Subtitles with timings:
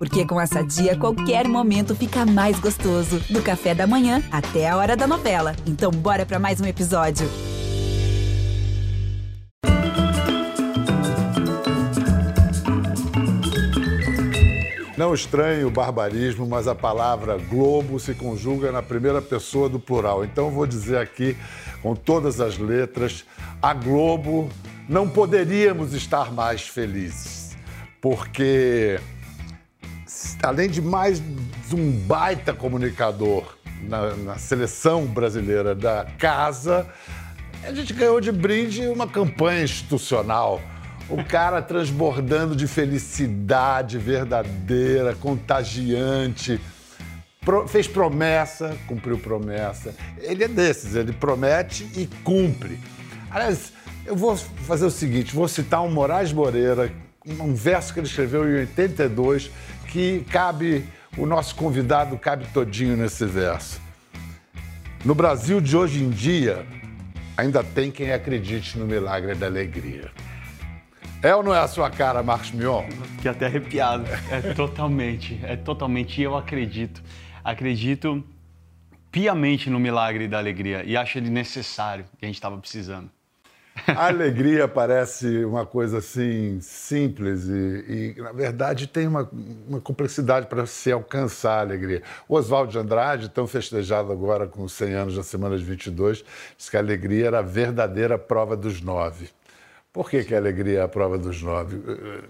[0.00, 3.20] Porque com essa dia, qualquer momento fica mais gostoso.
[3.28, 5.54] Do café da manhã até a hora da novela.
[5.66, 7.28] Então, bora para mais um episódio.
[14.96, 20.24] Não estranhe o barbarismo, mas a palavra globo se conjuga na primeira pessoa do plural.
[20.24, 21.36] Então vou dizer aqui,
[21.82, 23.26] com todas as letras,
[23.60, 24.48] a Globo
[24.88, 27.54] não poderíamos estar mais felizes.
[28.00, 28.98] Porque,
[30.42, 31.22] além de mais
[31.72, 36.88] um baita comunicador na, na seleção brasileira da casa,
[37.62, 40.60] a gente ganhou de brinde uma campanha institucional
[41.10, 46.60] o cara transbordando de felicidade verdadeira, contagiante.
[47.40, 49.94] Pro, fez promessa, cumpriu promessa.
[50.18, 52.78] Ele é desses, ele promete e cumpre.
[53.28, 53.72] Aliás,
[54.06, 56.92] eu vou fazer o seguinte: vou citar um Moraes Moreira,
[57.26, 59.50] um verso que ele escreveu em 82,
[59.90, 60.84] que cabe,
[61.16, 63.80] o nosso convidado cabe todinho nesse verso.
[65.04, 66.64] No Brasil de hoje em dia,
[67.36, 70.10] ainda tem quem acredite no milagre da alegria.
[71.22, 72.84] É ou não é a sua cara, Marcos Mion?
[73.16, 74.04] Fiquei até arrepiado.
[74.30, 76.20] É totalmente, é totalmente.
[76.20, 77.02] E eu acredito.
[77.44, 78.24] Acredito
[79.10, 83.10] piamente no milagre da alegria e acho ele necessário, que a gente estava precisando.
[83.96, 89.28] A alegria parece uma coisa assim simples e, e na verdade, tem uma,
[89.68, 92.02] uma complexidade para se alcançar a alegria.
[92.28, 96.24] O Oswaldo de Andrade, tão festejado agora com 100 anos da Semana de 22,
[96.56, 99.28] disse que a alegria era a verdadeira prova dos nove.
[99.92, 102.22] Por que, que a alegria é a prova dos nove, eh,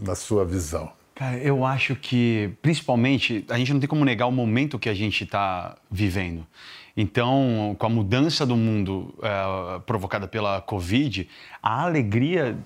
[0.00, 0.92] na sua visão?
[1.14, 4.94] Cara, eu acho que, principalmente, a gente não tem como negar o momento que a
[4.94, 6.46] gente está vivendo.
[6.96, 11.28] Então, com a mudança do mundo é, provocada pela Covid,
[11.62, 12.58] a alegria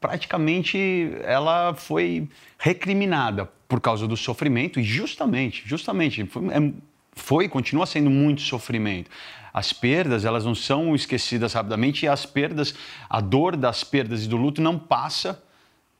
[0.00, 6.72] praticamente ela foi recriminada por causa do sofrimento e justamente, justamente, foi, é,
[7.12, 9.10] foi continua sendo muito sofrimento.
[9.52, 12.74] As perdas, elas não são esquecidas rapidamente e as perdas,
[13.08, 15.42] a dor das perdas e do luto não passa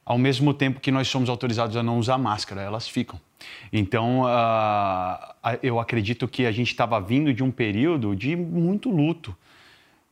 [0.04, 3.20] ao mesmo tempo que nós somos autorizados a não usar máscara, elas ficam.
[3.72, 9.34] Então, uh, eu acredito que a gente estava vindo de um período de muito luto,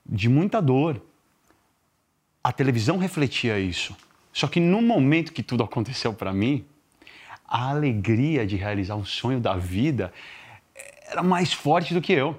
[0.04, 1.00] de muita dor.
[2.42, 3.97] A televisão refletia isso.
[4.32, 6.64] Só que no momento que tudo aconteceu para mim,
[7.47, 10.12] a alegria de realizar um sonho da vida
[11.10, 12.38] era mais forte do que eu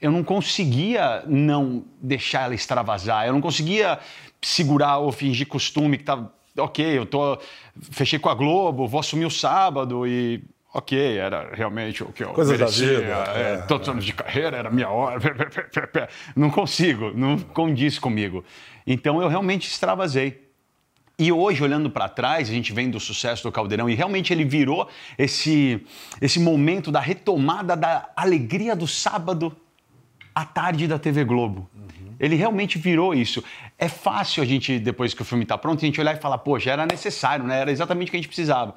[0.00, 3.98] eu não conseguia não deixar ela extravasar, eu não conseguia
[4.40, 6.26] segurar ou fingir costume que tá
[6.56, 7.38] ok, eu tô
[7.90, 12.32] fechei com a Globo, vou assumir o sábado e ok, era realmente o que eu
[12.32, 15.20] Coisa merecia, da vida, é, é, todos os anos de carreira, era minha hora,
[16.36, 18.44] não consigo, não condiz comigo.
[18.86, 20.48] Então eu realmente extravasei.
[21.18, 24.42] E hoje, olhando para trás, a gente vem do sucesso do Caldeirão e realmente ele
[24.42, 24.88] virou
[25.18, 25.84] esse,
[26.18, 29.54] esse momento da retomada da alegria do sábado
[30.34, 31.68] a tarde da TV Globo.
[31.74, 31.99] Uhum.
[32.20, 33.42] Ele realmente virou isso.
[33.78, 36.38] É fácil a gente, depois que o filme está pronto, a gente olhar e falar,
[36.38, 37.60] poxa, era necessário, né?
[37.60, 38.74] Era exatamente o que a gente precisava.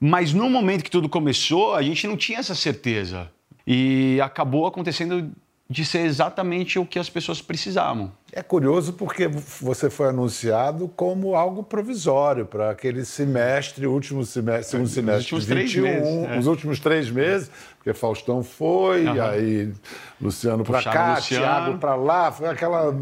[0.00, 3.30] Mas no momento que tudo começou, a gente não tinha essa certeza.
[3.66, 5.30] E acabou acontecendo
[5.70, 8.10] de ser exatamente o que as pessoas precisavam.
[8.32, 14.88] É curioso porque você foi anunciado como algo provisório para aquele semestre, último semestre, segundo
[14.88, 16.38] semestre de 21, meses, é.
[16.40, 19.22] os últimos três meses, porque Faustão foi, uhum.
[19.22, 19.72] aí
[20.20, 21.44] Luciano para cá, Luciano.
[21.44, 22.92] Thiago para lá, foi aquela.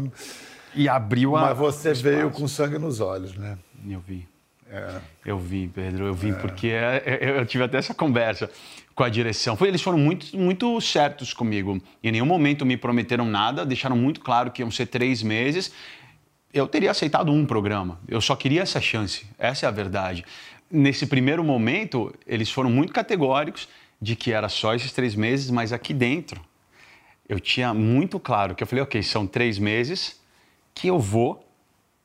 [0.75, 1.41] E abriu a.
[1.41, 3.57] Mas você veio com sangue nos olhos, né?
[3.87, 4.27] Eu vi.
[4.71, 4.99] É.
[5.25, 6.33] Eu vi, Pedro, eu vi, é.
[6.33, 8.49] porque é, é, eu tive até essa conversa
[8.99, 9.55] com a direção.
[9.55, 11.81] Foi, eles foram muito, muito certos comigo.
[12.03, 15.71] Em nenhum momento me prometeram nada, deixaram muito claro que iam ser três meses.
[16.53, 17.97] Eu teria aceitado um programa.
[18.09, 19.25] Eu só queria essa chance.
[19.37, 20.25] Essa é a verdade.
[20.69, 23.69] Nesse primeiro momento, eles foram muito categóricos
[24.01, 26.41] de que era só esses três meses, mas aqui dentro
[27.29, 30.19] eu tinha muito claro que eu falei, ok, são três meses
[30.73, 31.48] que eu vou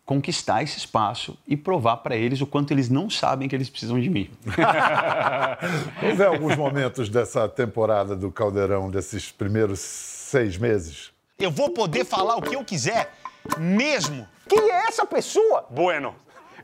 [0.04, 3.98] conquistar esse espaço e provar para eles o quanto eles não sabem que eles precisam
[3.98, 4.30] de mim.
[6.00, 11.10] Vamos ver alguns momentos dessa temporada do Caldeirão, desses primeiros seis meses.
[11.38, 13.12] Eu vou poder falar o que eu quiser,
[13.58, 14.26] mesmo.
[14.48, 15.66] Quem é essa pessoa?
[15.70, 16.14] Bueno.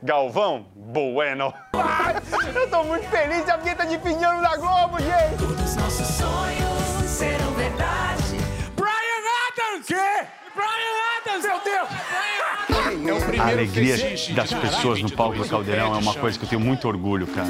[0.03, 1.53] Galvão, bueno.
[2.55, 5.37] Eu tô muito feliz, a vinheta de fim de ano da Globo, gente!
[5.37, 8.37] Todos nossos sonhos serão verdade.
[8.75, 9.85] Brian Adams!
[9.85, 10.27] Quê?
[10.55, 11.45] Brian Adams!
[11.45, 12.00] Meu Deus!
[13.33, 13.97] É a alegria
[14.35, 17.49] das pessoas no palco do Caldeirão é uma coisa que eu tenho muito orgulho, cara.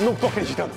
[0.00, 0.72] Não tô acreditando.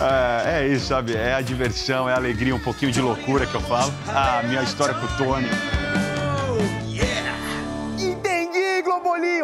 [0.00, 1.14] É, é isso, sabe?
[1.14, 3.92] É a diversão, é a alegria, um pouquinho de loucura que eu falo.
[4.08, 5.48] Ah, minha história com o Tony.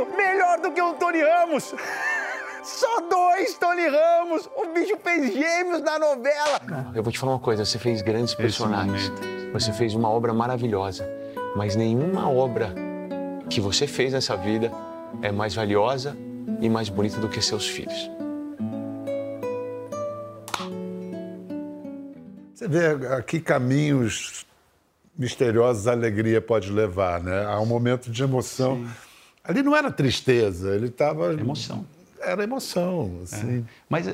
[0.04, 1.74] Melhor do que um Tony Ramos!
[2.62, 4.50] Só dois Tony Ramos!
[4.56, 6.60] O bicho fez gêmeos na novela!
[6.94, 9.12] Eu vou te falar uma coisa, você fez grandes personagens.
[9.52, 11.08] Você fez uma obra maravilhosa.
[11.54, 12.74] Mas nenhuma obra
[13.48, 14.70] que você fez nessa vida
[15.22, 16.16] é mais valiosa
[16.60, 18.10] e mais bonita do que seus filhos.
[22.52, 24.44] Você vê a que caminhos
[25.16, 27.46] misteriosos a alegria pode levar, né?
[27.46, 28.76] Há um momento de emoção.
[28.76, 28.88] Sim.
[29.46, 31.32] Ali não era tristeza, ele estava.
[31.32, 31.86] Emoção.
[32.20, 33.60] Era emoção, assim.
[33.60, 33.62] É.
[33.88, 34.12] Mas,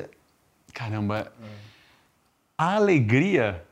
[0.73, 1.31] caramba,
[2.57, 3.63] a alegria.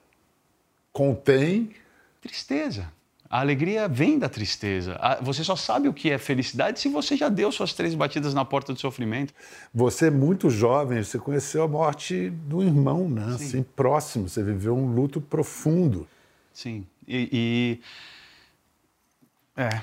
[0.91, 1.71] Contém.
[2.19, 2.91] Tristeza.
[3.29, 4.99] A alegria vem da tristeza.
[5.21, 8.43] Você só sabe o que é felicidade se você já deu suas três batidas na
[8.43, 9.33] porta do sofrimento.
[9.73, 13.37] Você, muito jovem, você conheceu a morte do irmão, né?
[13.37, 13.45] Sim.
[13.45, 14.27] Assim, próximo.
[14.27, 16.05] Você viveu um luto profundo.
[16.53, 16.85] Sim.
[17.07, 17.79] E,
[19.55, 19.61] e.
[19.61, 19.81] É,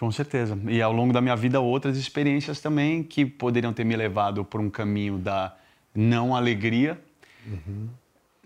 [0.00, 0.58] com certeza.
[0.66, 4.58] E ao longo da minha vida, outras experiências também que poderiam ter me levado por
[4.58, 5.54] um caminho da
[5.94, 6.98] não alegria.
[7.46, 7.86] Uhum.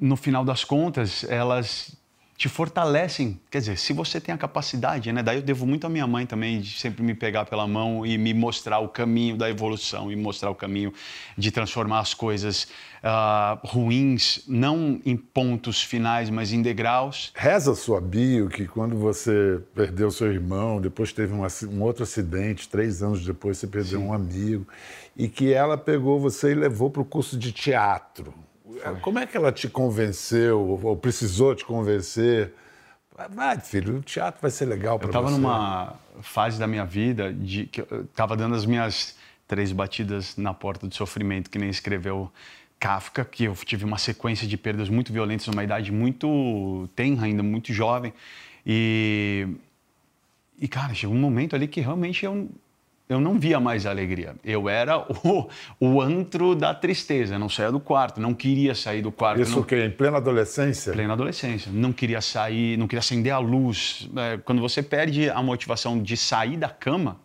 [0.00, 1.96] No final das contas, elas
[2.36, 3.40] te fortalecem.
[3.50, 5.22] Quer dizer, se você tem a capacidade, né?
[5.22, 8.19] Daí eu devo muito à minha mãe também, de sempre me pegar pela mão e
[8.19, 10.92] me mostrar o caminho da evolução e mostrar o caminho
[11.38, 12.64] de transformar as coisas
[13.04, 17.31] uh, ruins, não em pontos finais, mas em degraus.
[17.36, 22.69] Reza sua bio que quando você perdeu seu irmão, depois teve um, um outro acidente,
[22.69, 24.06] três anos depois você perdeu Sim.
[24.06, 24.66] um amigo,
[25.16, 28.34] e que ela pegou você e levou para o curso de teatro.
[28.64, 29.00] Foi.
[29.00, 32.55] Como é que ela te convenceu, ou precisou te convencer?
[33.31, 35.16] Vai, filho, o teatro vai ser legal para você.
[35.16, 39.16] Eu estava numa fase da minha vida de que eu estava dando as minhas
[39.46, 42.32] três batidas na porta do sofrimento, que nem escreveu
[42.81, 47.43] Kafka, que eu tive uma sequência de perdas muito violentas numa idade muito tenra, ainda
[47.43, 48.12] muito jovem.
[48.66, 49.46] E,
[50.58, 52.50] e cara, chegou um momento ali que realmente eu
[53.08, 54.34] eu não via mais a alegria.
[54.42, 55.48] Eu era o,
[55.78, 57.34] o antro da tristeza.
[57.34, 59.42] Eu não saía do quarto, não queria sair do quarto.
[59.42, 59.60] Isso não...
[59.60, 59.84] o quê?
[59.84, 60.92] Em plena adolescência?
[60.92, 61.70] Plena adolescência.
[61.72, 64.08] Não queria sair, não queria acender a luz.
[64.16, 67.20] É, quando você perde a motivação de sair da cama,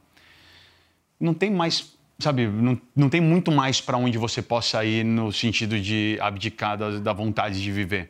[1.17, 5.31] não tem mais, sabe, não, não tem muito mais para onde você possa ir no
[5.31, 8.09] sentido de abdicar da, da vontade de viver.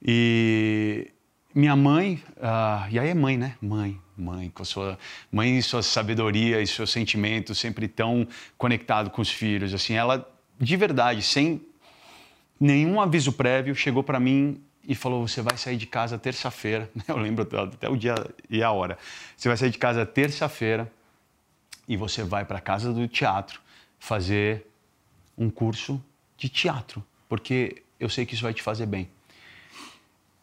[0.00, 1.10] E
[1.54, 3.56] minha mãe, uh, e aí é mãe, né?
[3.60, 4.98] Mãe mãe, com a sua
[5.30, 9.74] mãe e sua sabedoria e seus sentimentos sempre tão conectado com os filhos.
[9.74, 10.28] Assim, ela
[10.58, 11.60] de verdade, sem
[12.60, 16.90] nenhum aviso prévio, chegou para mim e falou: "Você vai sair de casa terça-feira".
[17.08, 18.14] Eu lembro até o dia
[18.48, 18.96] e a hora.
[19.36, 20.90] Você vai sair de casa terça-feira
[21.88, 23.60] e você vai para casa do teatro
[23.98, 24.66] fazer
[25.36, 26.02] um curso
[26.36, 29.08] de teatro, porque eu sei que isso vai te fazer bem.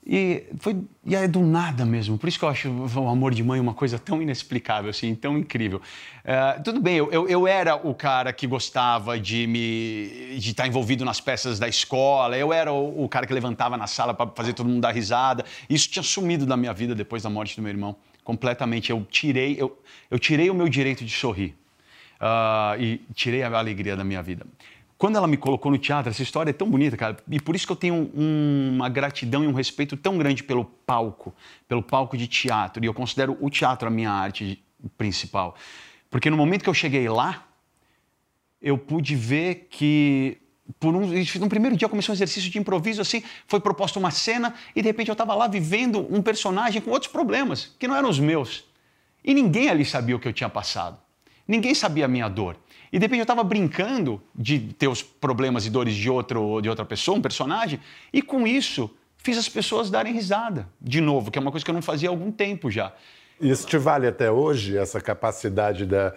[0.06, 2.18] E foi e é do nada mesmo.
[2.18, 5.38] Por isso que eu acho o amor de mãe uma coisa tão inexplicável, assim, tão
[5.38, 5.80] incrível.
[5.80, 11.06] Uh, tudo bem, eu, eu, era o cara que gostava de me de estar envolvido
[11.06, 12.36] nas peças da escola.
[12.36, 15.46] Eu era o, o cara que levantava na sala para fazer todo mundo dar risada.
[15.70, 18.90] Isso tinha sumido da minha vida depois da morte do meu irmão, completamente.
[18.90, 21.56] Eu tirei eu, eu tirei o meu direito de sorrir
[22.20, 24.48] uh, e tirei a alegria da minha vida.
[25.02, 27.66] Quando ela me colocou no teatro, essa história é tão bonita, cara, e por isso
[27.66, 31.34] que eu tenho um, uma gratidão e um respeito tão grande pelo palco,
[31.68, 34.64] pelo palco de teatro, e eu considero o teatro a minha arte
[35.00, 35.56] principal.
[36.08, 37.48] Porque no momento que eu cheguei lá,
[38.62, 40.38] eu pude ver que
[40.80, 41.08] por um,
[41.40, 44.88] no primeiro dia começou um exercício de improviso assim, foi proposta uma cena e de
[44.88, 48.66] repente eu estava lá vivendo um personagem com outros problemas que não eram os meus.
[49.26, 51.00] E ninguém ali sabia o que eu tinha passado.
[51.48, 52.56] Ninguém sabia a minha dor.
[52.92, 56.70] E de repente eu estava brincando de ter os problemas e dores de, outro, de
[56.70, 57.80] outra pessoa, um personagem,
[58.12, 61.72] e com isso fiz as pessoas darem risada, de novo, que é uma coisa que
[61.72, 62.94] eu não fazia há algum tempo já.
[63.40, 66.14] Isso te vale até hoje, essa capacidade, da,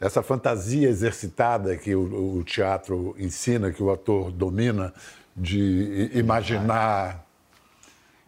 [0.00, 4.92] essa fantasia exercitada que o, o teatro ensina, que o ator domina,
[5.36, 7.24] de imaginar.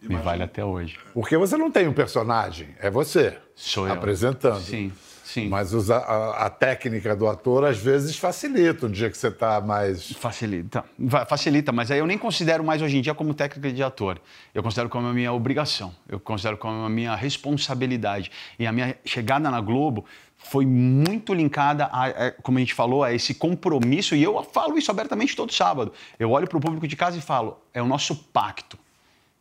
[0.01, 0.97] Me vale até hoje.
[1.13, 3.37] Porque você não tem um personagem, é você.
[3.55, 3.93] Sou eu.
[3.93, 4.61] Apresentando.
[4.61, 4.91] Sim.
[5.31, 5.47] Sim.
[5.47, 10.11] Mas a, a, técnica do ator às vezes facilita o dia que você está mais.
[10.11, 10.83] Facilita.
[11.25, 14.19] Facilita, mas aí eu nem considero mais hoje em dia como técnica de ator.
[14.53, 18.29] Eu considero como a minha obrigação, eu considero como a minha responsabilidade.
[18.59, 20.03] E a minha chegada na Globo
[20.37, 24.13] foi muito linkada, a, a, como a gente falou, a esse compromisso.
[24.17, 25.93] E eu falo isso abertamente todo sábado.
[26.19, 28.77] Eu olho para o público de casa e falo: é o nosso pacto.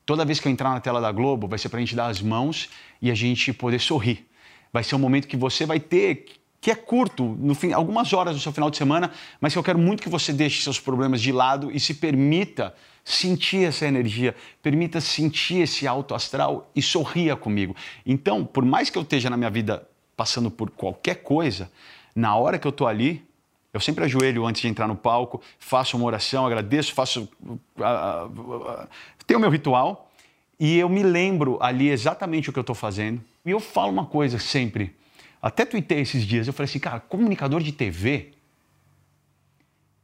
[0.06, 2.06] Toda vez que eu entrar na tela da Globo, vai ser para a gente dar
[2.06, 2.70] as mãos
[3.02, 4.29] e a gente poder sorrir
[4.72, 6.26] vai ser um momento que você vai ter
[6.60, 9.10] que é curto, no fim, algumas horas do seu final de semana,
[9.40, 12.74] mas que eu quero muito que você deixe seus problemas de lado e se permita
[13.02, 17.74] sentir essa energia, permita sentir esse alto astral e sorria comigo.
[18.04, 21.70] Então, por mais que eu esteja na minha vida passando por qualquer coisa,
[22.14, 23.24] na hora que eu estou ali,
[23.72, 27.28] eu sempre ajoelho antes de entrar no palco, faço uma oração, agradeço, faço.
[27.42, 28.88] Uh, uh, uh,
[29.26, 30.10] tenho o meu ritual
[30.58, 33.22] e eu me lembro ali exatamente o que eu estou fazendo.
[33.44, 34.94] E eu falo uma coisa sempre.
[35.40, 36.46] Até tuitei esses dias.
[36.46, 38.32] Eu falei assim, cara, comunicador de TV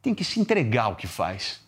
[0.00, 1.60] tem que se entregar ao que faz.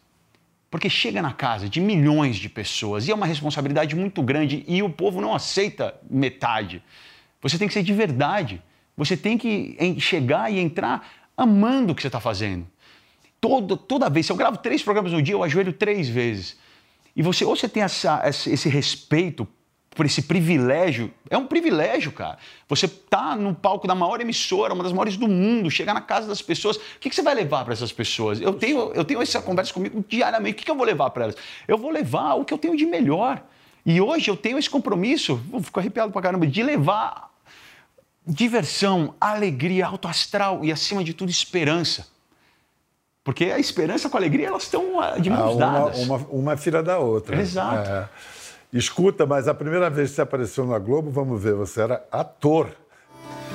[0.70, 4.82] Porque chega na casa de milhões de pessoas e é uma responsabilidade muito grande e
[4.82, 6.82] o povo não aceita metade.
[7.40, 8.62] Você tem que ser de verdade.
[8.96, 12.66] Você tem que chegar e entrar amando o que você está fazendo.
[13.40, 16.58] Toda, toda vez, se eu gravo três programas no dia, eu ajoelho três vezes.
[17.14, 19.46] E você, ou você tem essa, esse respeito
[19.94, 22.38] por esse privilégio, é um privilégio, cara.
[22.68, 26.28] Você tá no palco da maior emissora, uma das maiores do mundo, chegar na casa
[26.28, 28.40] das pessoas, o que, que você vai levar para essas pessoas?
[28.40, 31.24] Eu tenho, eu tenho essa conversa comigo diariamente, o que, que eu vou levar para
[31.24, 31.36] elas?
[31.66, 33.42] Eu vou levar o que eu tenho de melhor.
[33.84, 37.28] E hoje eu tenho esse compromisso, fico arrepiado pra caramba, de levar
[38.26, 42.06] diversão, alegria, alto astral e, acima de tudo, esperança.
[43.24, 45.98] Porque a esperança com a alegria, elas estão ah, de mãos ah, uma, dadas.
[45.98, 47.40] Uma, uma filha da outra.
[47.40, 47.90] Exato.
[47.90, 48.08] É.
[48.72, 52.68] Escuta, mas a primeira vez que você apareceu na Globo, vamos ver, você era ator.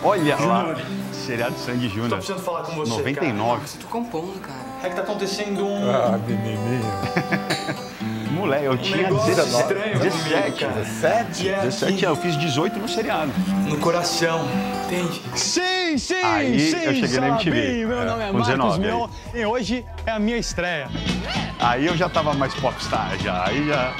[0.04, 0.76] Olha lá,
[1.14, 2.10] seriado Sandy Júnior.
[2.10, 3.62] Tô precisando falar com você, 99.
[3.62, 3.82] Cara.
[3.82, 4.60] Tô compondo, cara.
[4.84, 5.90] É que tá acontecendo um...
[5.90, 6.82] Ah, menininho.
[8.34, 9.74] Moleque, eu um tinha 17.
[9.74, 10.66] 17.
[10.66, 11.44] 17?
[11.44, 13.32] 17 eu fiz 18 no seriado.
[13.70, 14.42] No coração,
[14.86, 15.22] entende?
[15.36, 17.86] Sim, sim, Aí sim, eu cheguei na MTV.
[17.86, 20.90] Meu nome é com Marcos 19, Mion e hoje é a minha estreia.
[21.60, 23.48] Aí eu já tava mais popstar, já.
[23.48, 23.96] Aí já,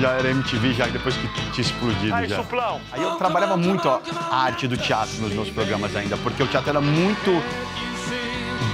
[0.00, 2.14] já era MTV, já depois que tinha explodido.
[2.14, 2.36] Aí, já.
[2.36, 2.80] suplão.
[2.92, 6.46] Aí eu trabalhava muito a a arte do teatro nos meus programas ainda, porque o
[6.46, 7.42] teatro era muito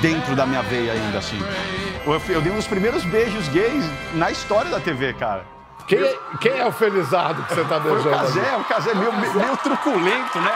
[0.01, 1.39] dentro da minha veia ainda, assim.
[2.07, 3.85] Eu, eu dei um dos primeiros beijos gays
[4.15, 5.45] na história da TV, cara.
[5.87, 5.99] Quem,
[6.41, 8.17] quem é o felizardo que você está Foi o beijando?
[8.17, 10.53] Casé, o Casé meio, meio truculento, né?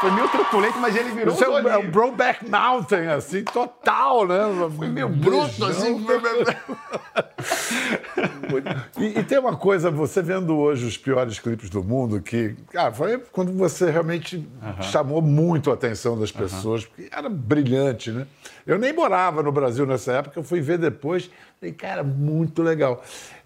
[0.00, 1.90] Foi meio truculento, mas ele virou Isso é um é um.
[1.90, 4.40] Brokeback Mountain, assim, total, né?
[4.76, 6.04] Foi meio bruto, assim.
[8.98, 12.92] E, e tem uma coisa, você vendo hoje os piores clipes do mundo, que, cara,
[12.92, 14.48] foi quando você realmente
[14.80, 18.26] chamou muito a atenção das pessoas, porque era brilhante, né?
[18.66, 23.02] Eu nem morava no Brasil nessa época, eu fui ver depois, falei, cara, muito legal.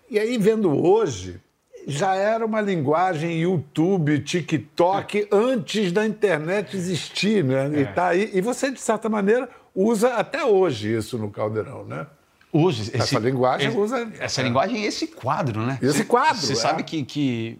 [0.08, 1.40] E aí, vendo hoje,
[1.86, 7.70] já era uma linguagem YouTube, TikTok, antes da internet existir, né?
[7.80, 8.30] E tá aí.
[8.34, 12.06] E você, de certa maneira, usa até hoje isso no Caldeirão, né?
[12.52, 14.44] Use Essa linguagem esse- usa- Essa é.
[14.44, 15.78] linguagem e esse quadro, né?
[15.80, 16.56] Esse quadro, Você é.
[16.56, 17.58] sabe que, que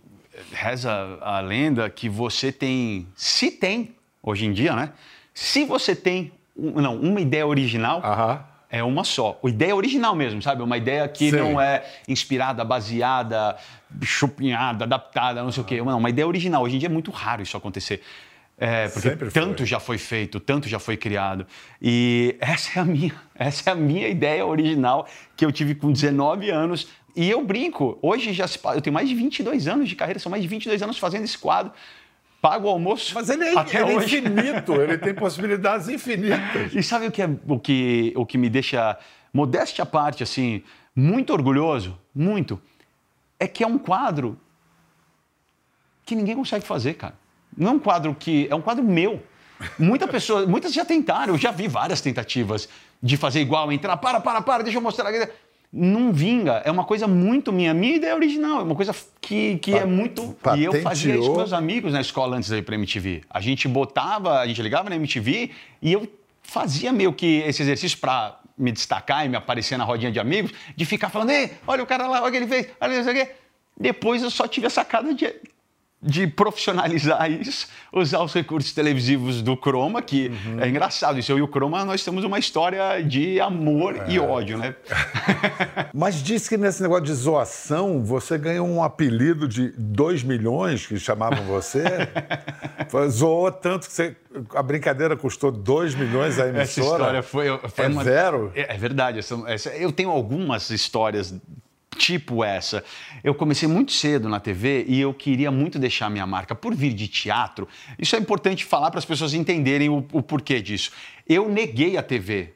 [0.52, 4.92] reza a lenda que você tem, se tem, hoje em dia, né?
[5.32, 8.44] Se você tem, não, uma ideia original, Aham.
[8.68, 9.38] é uma só.
[9.44, 10.60] Ideia original mesmo, sabe?
[10.60, 11.36] Uma ideia que Sim.
[11.36, 13.56] não é inspirada, baseada,
[14.02, 15.82] chupinhada, adaptada, não sei o quê.
[15.82, 16.62] Não, uma ideia original.
[16.62, 18.02] Hoje em dia é muito raro isso acontecer.
[18.60, 19.42] É, porque Sempre foi.
[19.42, 21.46] tanto já foi feito, tanto já foi criado.
[21.80, 25.90] E essa é a minha, essa é a minha ideia original que eu tive com
[25.90, 26.86] 19 anos.
[27.16, 30.28] E eu brinco, hoje já se, eu tenho mais de 22 anos de carreira, são
[30.28, 31.72] mais de 22 anos fazendo esse quadro.
[32.42, 33.12] Pago o almoço.
[33.14, 34.18] Mas ele é, até ele é hoje.
[34.18, 36.72] infinito, ele tem possibilidades infinitas.
[36.76, 38.98] E sabe o que, é, o, que, o que me deixa,
[39.32, 40.62] modéstia à parte, assim,
[40.94, 41.98] muito orgulhoso?
[42.14, 42.60] Muito.
[43.40, 44.38] É que é um quadro
[46.04, 47.14] que ninguém consegue fazer, cara.
[47.56, 48.46] Não é um quadro que.
[48.50, 49.22] É um quadro meu.
[49.78, 52.68] Muita pessoa, muitas já tentaram, eu já vi várias tentativas
[53.02, 55.12] de fazer igual, entrar, para, para, para, deixa eu mostrar.
[55.72, 57.72] Não vinga, é uma coisa muito minha.
[57.72, 60.36] Minha ideia original, é uma coisa que, que é muito.
[60.56, 61.36] E eu fazia isso com patenteou.
[61.36, 63.22] meus amigos na escola antes de ir pra MTV.
[63.30, 66.08] A gente botava, a gente ligava na MTV e eu
[66.42, 70.52] fazia meio que esse exercício para me destacar e me aparecer na rodinha de amigos,
[70.76, 73.10] de ficar falando, Ei, olha o cara lá, olha o que ele fez, olha isso
[73.10, 73.28] aqui.
[73.78, 75.34] Depois eu só tive a sacada de,
[76.02, 80.30] de profissionalizar isso, usar os recursos televisivos do Chroma, que
[80.60, 81.18] é engraçado.
[81.18, 84.74] Isso eu e o Chroma, nós temos uma história de amor e ódio, né?
[85.92, 90.98] Mas disse que nesse negócio de zoação, você ganhou um apelido de 2 milhões, que
[90.98, 91.84] chamavam você.
[93.10, 94.16] Zoou tanto que você-
[94.54, 96.62] a brincadeira custou 2 milhões a emissora.
[96.62, 98.04] Essa história foi, foi É uma...
[98.04, 98.52] zero?
[98.54, 99.18] É, é verdade.
[99.18, 101.34] essa- essa- eu tenho algumas histórias
[102.00, 102.82] tipo essa.
[103.22, 106.94] Eu comecei muito cedo na TV e eu queria muito deixar minha marca por vir
[106.94, 107.68] de teatro.
[107.98, 110.90] Isso é importante falar para as pessoas entenderem o, o porquê disso.
[111.28, 112.54] Eu neguei a TV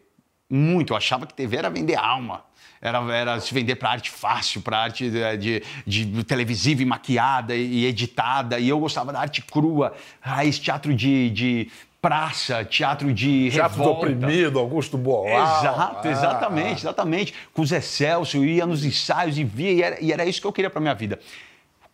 [0.49, 0.93] muito.
[0.93, 2.43] Eu achava que TV era vender alma.
[2.81, 5.37] Era, era se vender para arte fácil, para arte de,
[5.87, 8.59] de- de televisiva e maquiada e editada.
[8.59, 11.71] E eu gostava da arte crua, raiz, teatro de, de
[12.05, 14.13] praça, teatro de Teatro do revolta.
[14.13, 15.27] oprimido, Augusto Boal.
[15.27, 17.35] Exato, Ah, exatamente, exatamente.
[17.55, 20.39] Com o Zé Celso, eu ia nos ensaios e via, e era, e era isso
[20.39, 21.19] que eu queria para minha vida.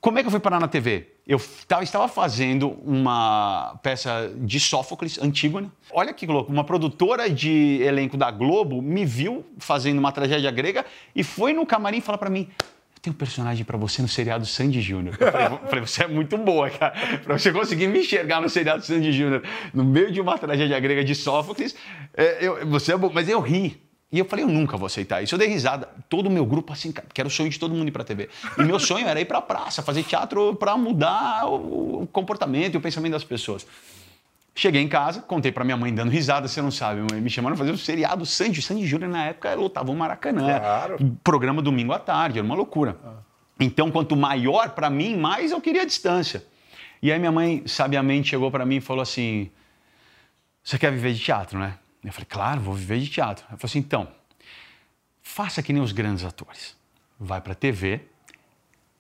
[0.01, 1.13] Como é que eu fui parar na TV?
[1.29, 5.71] Eu estava fazendo uma peça de Sófocles, Antígona.
[5.93, 10.85] Olha que louco, uma produtora de elenco da Globo me viu fazendo uma tragédia grega
[11.15, 12.49] e foi no camarim falar para mim:
[13.03, 15.17] tenho um personagem para você no seriado Sandy Júnior.
[15.21, 16.95] Eu falei, falei, você é muito boa, cara.
[17.25, 19.43] Para você conseguir me enxergar no seriado Sandy Júnior,
[19.73, 21.75] no meio de uma tragédia grega de Sófocles,
[22.15, 23.11] é, eu- você é bom.
[23.13, 23.81] Mas eu ri.
[24.13, 25.35] E eu falei, eu nunca vou aceitar isso.
[25.35, 25.89] Eu dei risada.
[26.09, 28.29] Todo o meu grupo, assim, que era o sonho de todo mundo ir pra TV.
[28.59, 32.77] E meu sonho era ir pra praça, fazer teatro pra mudar o, o comportamento e
[32.77, 33.65] o pensamento das pessoas.
[34.55, 37.57] Cheguei em casa, contei pra minha mãe dando risada, você não sabe, mãe, me chamaram
[37.57, 38.61] pra fazer um seriado Sandy.
[38.61, 40.59] Sandy Júnior, na época, lotava o Maracanã.
[40.59, 41.19] Claro.
[41.23, 42.99] Programa domingo à tarde, era uma loucura.
[43.59, 46.45] Então, quanto maior pra mim, mais eu queria a distância.
[47.01, 49.51] E aí minha mãe, sabiamente, chegou pra mim e falou assim,
[50.63, 51.79] você quer viver de teatro, né?
[52.05, 53.45] Eu falei, claro, vou viver de teatro.
[53.49, 54.09] Ela falou assim, então,
[55.23, 56.77] faça que nem os grandes atores.
[57.19, 58.01] Vai pra TV,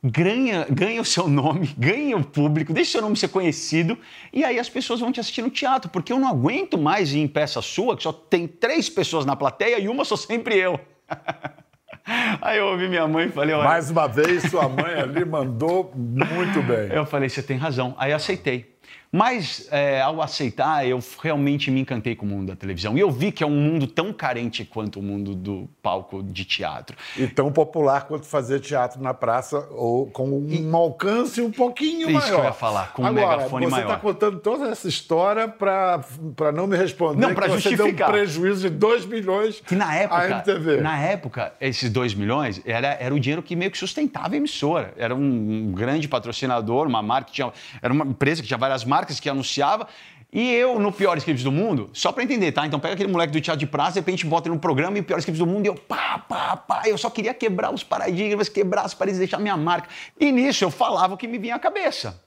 [0.02, 3.98] ganha, ganha o seu nome, ganha o público, deixa o seu nome ser conhecido,
[4.32, 7.20] e aí as pessoas vão te assistir no teatro, porque eu não aguento mais ir
[7.20, 10.80] em peça sua, que só tem três pessoas na plateia e uma sou sempre eu.
[12.40, 15.92] Aí eu ouvi minha mãe e falei, olha, Mais uma vez, sua mãe ali mandou
[15.94, 16.88] muito bem.
[16.90, 17.94] eu falei, você tem razão.
[17.98, 18.69] Aí aceitei.
[19.12, 22.96] Mas é, ao aceitar, eu realmente me encantei com o mundo da televisão.
[22.96, 26.44] E eu vi que é um mundo tão carente quanto o mundo do palco de
[26.44, 26.96] teatro.
[27.16, 32.12] E tão popular quanto fazer teatro na praça ou com um alcance um pouquinho Isso
[32.12, 32.34] maior.
[32.34, 33.86] que eu ia falar, com um Agora, megafone você maior.
[33.88, 36.04] está contando toda essa história para
[36.54, 38.12] não me responder Não, você deu um justificar.
[38.12, 40.80] prejuízo de 2 milhões Que na à época, MTV.
[40.82, 44.94] na época, esses 2 milhões era, era o dinheiro que meio que sustentava a emissora.
[44.96, 45.20] Era um,
[45.68, 47.52] um grande patrocinador, uma marca que tinha.
[47.82, 49.88] Era uma empresa que tinha várias marcas que anunciava.
[50.32, 52.64] E eu, no Pior Scripts do Mundo, só pra entender, tá?
[52.64, 55.00] Então pega aquele moleque do teatro de praça, de repente bota ele no programa e
[55.00, 56.82] o Pior Scripts do Mundo, e eu pá, pá, pá.
[56.86, 59.88] Eu só queria quebrar os paradigmas, quebrar as paredes, deixar minha marca.
[60.18, 62.22] E nisso eu falava o que me vinha à cabeça.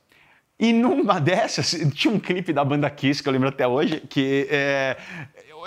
[0.59, 4.47] E numa dessas, tinha um clipe da banda Kiss, que eu lembro até hoje, que
[4.49, 4.97] é,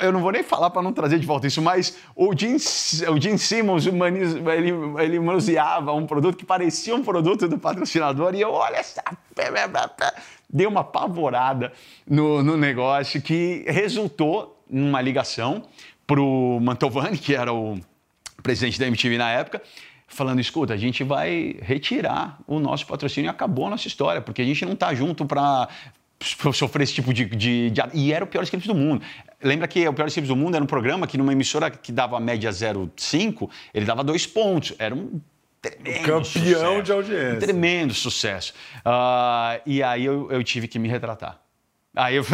[0.00, 3.38] eu- não vou nem falar para não trazer de volta isso, mas o Gene, o
[3.38, 4.70] Simmons ele,
[5.02, 9.02] ele manuseava um produto que parecia um produto do patrocinador e eu, olha essa...
[10.48, 11.72] Dei uma apavorada
[12.08, 15.62] no, no negócio que resultou numa ligação
[16.06, 17.78] pro Mantovani, que era o
[18.42, 19.60] presidente da MTV na época,
[20.06, 24.40] falando: escuta, a gente vai retirar o nosso patrocínio e acabou a nossa história, porque
[24.40, 25.68] a gente não está junto para
[26.52, 29.02] sofrer esse tipo de, de, de- E era o pior script do mundo.
[29.42, 32.16] Lembra que o pior script do mundo era um programa que numa emissora que dava
[32.16, 34.74] a média 0,5, ele dava dois pontos.
[34.78, 35.20] Era um
[35.60, 36.82] tremendo Campeão sucesso.
[36.82, 37.34] de audiência.
[37.34, 38.54] Um tremendo sucesso.
[38.84, 41.40] Ah, e aí eu, eu tive que me retratar.
[41.96, 42.24] Aí eu,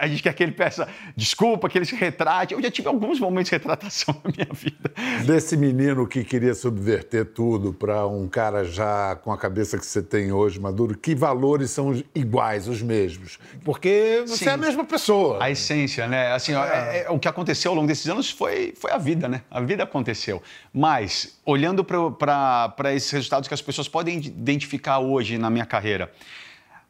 [0.00, 2.52] a gente quer que ele peça desculpa, que ele se retrate.
[2.52, 4.92] Eu já tive alguns momentos de retratação na minha vida.
[5.24, 10.02] Desse menino que queria subverter tudo para um cara já com a cabeça que você
[10.02, 13.38] tem hoje, Maduro, que valores são iguais, os mesmos?
[13.64, 14.50] Porque você Sim.
[14.50, 15.42] é a mesma pessoa.
[15.42, 16.32] A essência, né?
[16.32, 19.28] Assim, ó, é- é- o que aconteceu ao longo desses anos foi, foi a vida,
[19.28, 19.42] né?
[19.48, 20.42] A vida aconteceu.
[20.72, 26.10] Mas, olhando para esses resultados que as pessoas podem identificar hoje na minha carreira,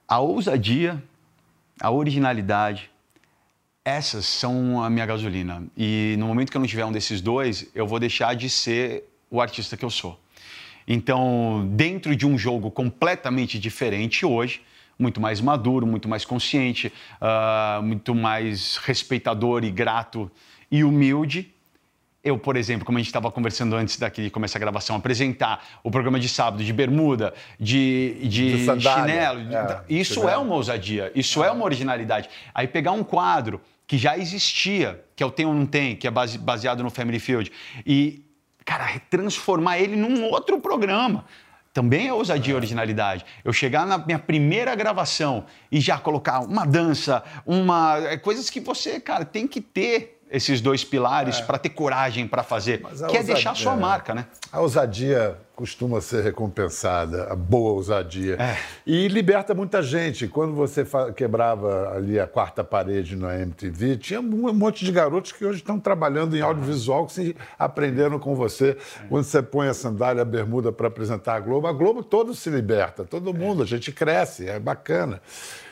[0.09, 1.03] a ousadia,
[1.81, 2.91] a originalidade,
[3.85, 5.65] essas são a minha gasolina.
[5.77, 9.05] E no momento que eu não tiver um desses dois, eu vou deixar de ser
[9.31, 10.19] o artista que eu sou.
[10.87, 14.63] Então, dentro de um jogo completamente diferente hoje,
[14.99, 20.31] muito mais maduro, muito mais consciente, ah, muito mais respeitador e grato
[20.71, 21.54] e humilde,
[22.25, 25.63] eu, por exemplo, como a gente estava conversando antes daqui de começar a gravação, apresentar
[25.83, 30.31] o programa de sábado de bermuda, de, de, De chinelo, É, isso chinelo.
[30.31, 32.29] é uma ousadia, isso é uma originalidade.
[32.55, 36.07] Aí pegar um quadro que já existia, que é o Tem ou Não Tem, que
[36.07, 37.53] é base- baseado no Family Field,
[37.85, 38.25] e,
[38.65, 41.25] cara, transformar ele num outro programa.
[41.75, 43.27] Também é ousadia e originalidade.
[43.45, 47.99] Eu chegar na minha primeira gravação e já colocar uma dança, uma.
[47.99, 52.43] é, coisas que você, cara, tem que ter esses dois pilares para ter coragem para
[52.43, 53.77] fazer, que é ousadia- deixar a sua é.
[53.77, 54.27] marca, né?
[54.53, 58.37] A ousadia costuma ser recompensada, a boa ousadia.
[58.41, 58.57] É.
[58.85, 60.27] E liberta muita gente.
[60.27, 65.45] Quando você quebrava ali a quarta parede na MTV, tinha um monte de garotos que
[65.45, 68.77] hoje estão trabalhando em audiovisual, que se aprenderam com você.
[69.09, 72.51] Quando você põe a sandália, a bermuda para apresentar a Globo, a Globo todo se
[72.51, 75.21] liberta, todo mundo, a gente cresce, é bacana.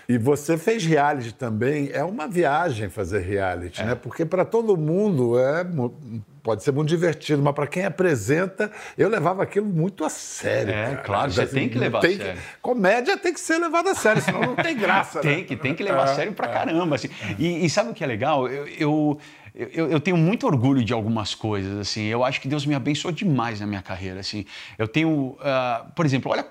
[0.09, 3.95] E você fez reality também, é uma viagem fazer reality, né?
[3.95, 5.65] Porque para todo mundo é
[6.43, 10.73] pode ser muito divertido, mas para quem apresenta, eu levava aquilo muito a sério.
[10.73, 10.97] É, cara.
[10.99, 12.41] claro, você tem que levar a tem sério.
[12.61, 15.23] Comédia tem que ser levada a sério, senão não tem graça.
[15.23, 15.23] né?
[15.33, 16.97] Tem que, tem que levar a sério pra caramba.
[16.97, 17.09] Assim.
[17.39, 18.49] E, e sabe o que é legal?
[18.49, 19.21] Eu, eu,
[19.55, 21.79] eu, eu tenho muito orgulho de algumas coisas.
[21.79, 22.05] Assim.
[22.07, 24.21] Eu acho que Deus me abençoou demais na minha carreira.
[24.21, 24.45] Assim.
[24.77, 26.45] Eu tenho, ah, por exemplo, olha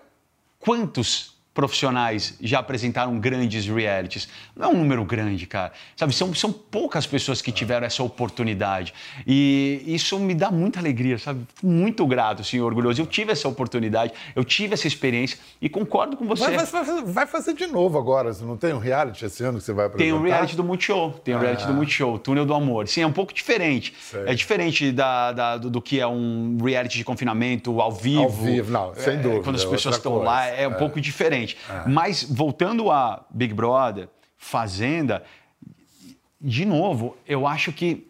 [0.60, 4.28] quantos profissionais já apresentaram grandes realities.
[4.56, 5.72] Não é um número grande, cara.
[5.96, 8.94] Sabe, são, são poucas pessoas que tiveram essa oportunidade.
[9.28, 11.42] E isso me dá muita alegria, sabe?
[11.62, 13.02] Muito grato, assim, orgulhoso.
[13.02, 16.44] Eu tive essa oportunidade, eu tive essa experiência e concordo com você.
[16.46, 18.34] Vai, vai fazer- vai fazer de novo agora.
[18.34, 20.12] Você não tem um reality esse ano que você vai apresentar?
[20.12, 22.88] Tem o reality do Multishow, tem o reality do Multishow, Túnel do Amor.
[22.88, 23.94] Sim, é um pouco diferente.
[24.02, 24.24] Sei.
[24.26, 28.22] É diferente da, da- do, do que é um reality de confinamento ao vivo.
[28.24, 30.76] Ao vivo, não, sem É, dúvida, Quando as é pessoas estão lá, é um É.
[30.76, 31.40] pouco diferente.
[31.88, 35.23] Mas voltando a Big Brother, Fazenda,
[36.39, 38.08] de novo, eu acho que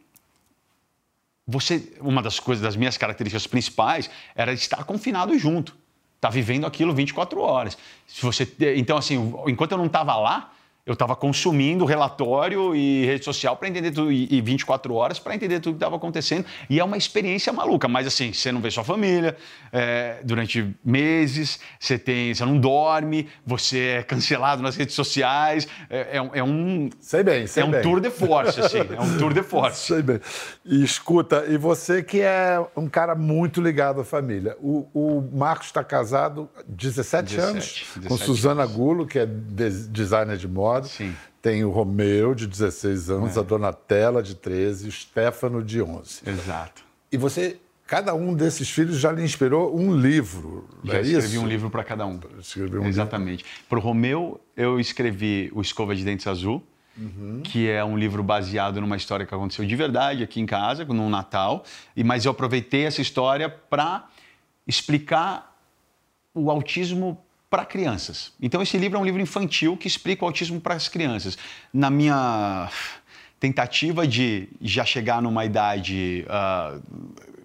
[1.45, 5.75] você, uma das coisas, das minhas características principais era estar confinado junto,
[6.15, 7.77] estar vivendo aquilo 24 horas.
[8.07, 10.53] Se você, então assim, enquanto eu não estava lá,
[10.91, 15.33] eu estava consumindo relatório e rede social para entender tudo, e e 24 horas para
[15.35, 16.45] entender tudo que estava acontecendo.
[16.69, 19.35] E é uma experiência maluca, mas assim, você não vê sua família
[19.71, 25.67] é, durante meses, você, tem, você não dorme, você é cancelado nas redes sociais.
[25.89, 27.81] É, é um- é um, Sei bem, sei é um bem.
[27.81, 29.87] tour de force, assim, é um tour de force.
[29.87, 30.19] Sei bem.
[30.65, 34.55] E escuta, e você que é um cara muito ligado à família.
[34.59, 39.25] O, o Marcos está casado há 17, 17, anos com 17 Suzana Gulo, que é
[39.25, 40.80] de- designer de moda.
[40.83, 41.15] Sim.
[41.41, 46.21] Tem o Romeu, de 16 anos, a Donatella, de 13, o Stefano, de 11.
[46.27, 46.83] Exato.
[47.11, 51.41] E você, cada um desses filhos já lhe inspirou um livro, Já é escrevi isso?
[51.41, 52.19] um livro para cada um.
[52.39, 53.43] Escreveu um Exatamente.
[53.67, 56.63] Para o Romeu, eu escrevi O Escova de Dentes Azul,
[57.43, 61.09] que é um livro baseado numa história que aconteceu de verdade aqui em casa, no
[61.09, 61.63] Natal.
[61.95, 64.07] E mas eu aproveitei essa história para
[64.67, 65.57] explicar
[66.33, 67.19] o autismo
[67.51, 68.31] para crianças.
[68.41, 71.37] Então esse livro é um livro infantil que explica o autismo para as crianças.
[71.73, 72.69] Na minha
[73.41, 76.25] tentativa de já chegar numa idade de-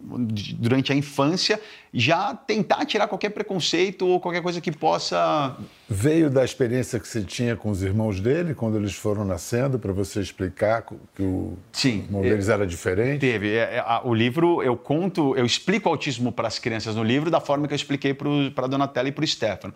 [0.00, 1.60] durante a infância,
[1.92, 5.56] já tentar tirar qualquer preconceito ou qualquer coisa que possa
[5.88, 9.92] Veio da experiência que você tinha com os irmãos dele, quando eles foram nascendo, para
[9.92, 13.20] você explicar que o Sim, irmão é- deles era diferente?
[13.20, 13.54] Teve.
[13.54, 17.30] É, é, o livro, eu conto, eu explico o autismo para as crianças no livro
[17.30, 19.72] da forma que eu expliquei para a Donatella e para o Stefano.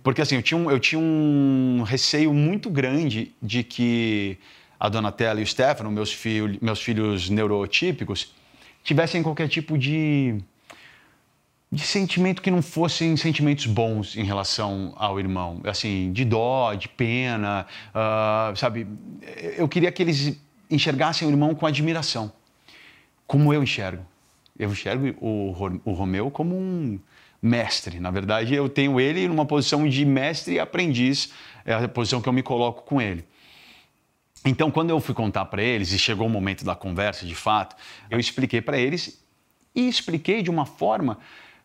[0.00, 4.38] Porque assim, eu tinha, um, eu tinha um receio muito grande de que
[4.78, 8.32] a Donatella e o Stefano, meus, filho, meus filhos neurotípicos,
[8.88, 10.38] tivessem qualquer tipo de,
[11.70, 15.60] de sentimento que não fossem sentimentos bons em relação ao irmão.
[15.64, 18.86] Assim, de dó, de pena, ah, sabe?
[19.58, 22.32] Eu queria que eles enxergassem o irmão com admiração
[23.26, 24.02] como eu enxergo.
[24.58, 26.98] Eu enxergo o, o Romeu como um
[27.42, 28.00] mestre.
[28.00, 31.30] Na verdade, eu tenho ele numa posição de mestre e aprendiz,
[31.66, 33.22] é a posição que eu me coloco com ele.
[34.44, 37.76] Então, quando eu fui contar para eles, e chegou o momento da conversa, de fato,
[38.10, 39.22] eu expliquei para eles
[39.74, 41.18] e expliquei de uma forma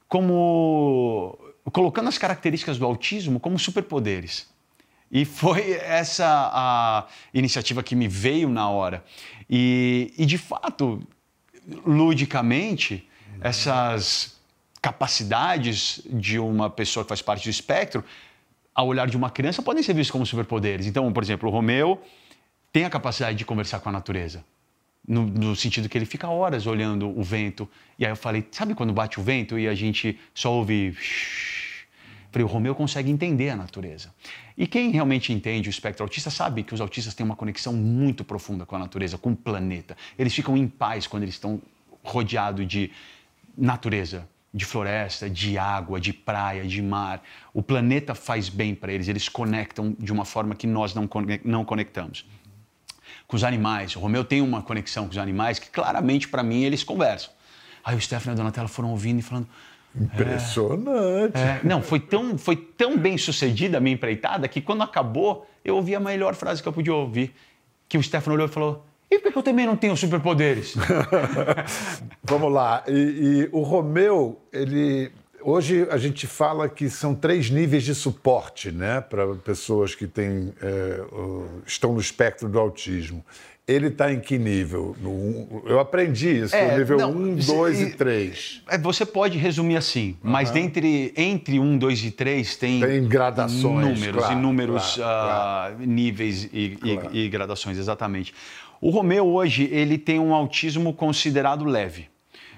[0.07, 1.37] como
[1.71, 4.47] colocando as características do autismo como superpoderes.
[5.11, 9.03] E foi essa a iniciativa que me veio na hora.
[9.49, 11.01] E, e de fato,
[11.85, 13.07] ludicamente,
[13.41, 14.39] essas
[14.81, 18.03] capacidades de uma pessoa que faz parte do espectro,
[18.75, 20.87] ao olhar de uma criança, podem ser vistas como superpoderes.
[20.87, 22.01] Então, por exemplo, o Romeu
[22.73, 24.43] tem a capacidade de conversar com a natureza.
[25.07, 27.69] No, no sentido que ele fica horas olhando o vento.
[27.99, 30.97] E aí eu falei, sabe quando bate o vento e a gente só ouve...
[32.31, 34.11] Falei, o Romeu consegue entender a natureza.
[34.57, 38.23] E quem realmente entende o espectro autista sabe que os autistas têm uma conexão muito
[38.23, 39.95] profunda com a natureza, com o planeta.
[40.17, 41.61] Eles ficam em paz quando eles estão
[42.01, 42.89] rodeados de
[43.55, 47.21] natureza, de floresta, de água, de praia, de mar.
[47.53, 51.45] O planeta faz bem para eles, eles conectam de uma forma que nós não, conec-
[51.45, 52.25] não conectamos.
[53.27, 56.63] Com os animais, o Romeu tem uma conexão com os animais que claramente para mim
[56.63, 57.31] eles conversam.
[57.83, 59.47] Aí o Stefano e a Donatella foram ouvindo e falando:
[59.99, 61.37] Impressionante.
[61.37, 65.75] é, não, foi tão, foi tão bem sucedida a minha empreitada que quando acabou, eu
[65.75, 67.33] ouvi a melhor frase que eu podia ouvir.
[67.87, 70.75] Que o Stefano olhou e falou: E por que eu também não tenho superpoderes?
[72.23, 72.83] Vamos lá.
[72.87, 75.11] E, e o Romeu, ele.
[75.45, 80.53] Hoje a gente fala que são três níveis de suporte, né, para pessoas que têm,
[80.61, 81.01] é,
[81.65, 83.23] estão no espectro do autismo.
[83.65, 84.93] Ele está em que nível?
[85.01, 88.61] No um- eu aprendi isso, É, nível não, 1, isso- 2 e- e 3.
[88.69, 93.61] É, Você pode resumir assim, mas dentre, entre um, dois e três tem, Tem gradações,
[93.97, 96.77] inúmeros, claro, inúmeros claro, ah, níveis e,
[97.13, 98.33] e- e gradações, exatamente.
[98.81, 102.07] O Romeu hoje ele tem um autismo considerado leve.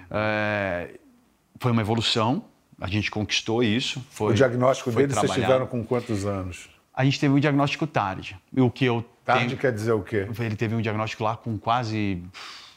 [0.09, 0.89] É,
[1.59, 2.43] foi uma evolução,
[2.79, 4.05] a gente conquistou isso.
[4.09, 5.51] Foi, o diagnóstico foi dele vocês trabalhado.
[5.53, 6.69] tiveram com quantos anos?
[6.93, 8.37] A gente teve um diagnóstico tarde.
[8.55, 10.27] E o que eu Tarde tenho- quer dizer o quê?
[10.39, 12.21] Ele teve um diagnóstico lá com quase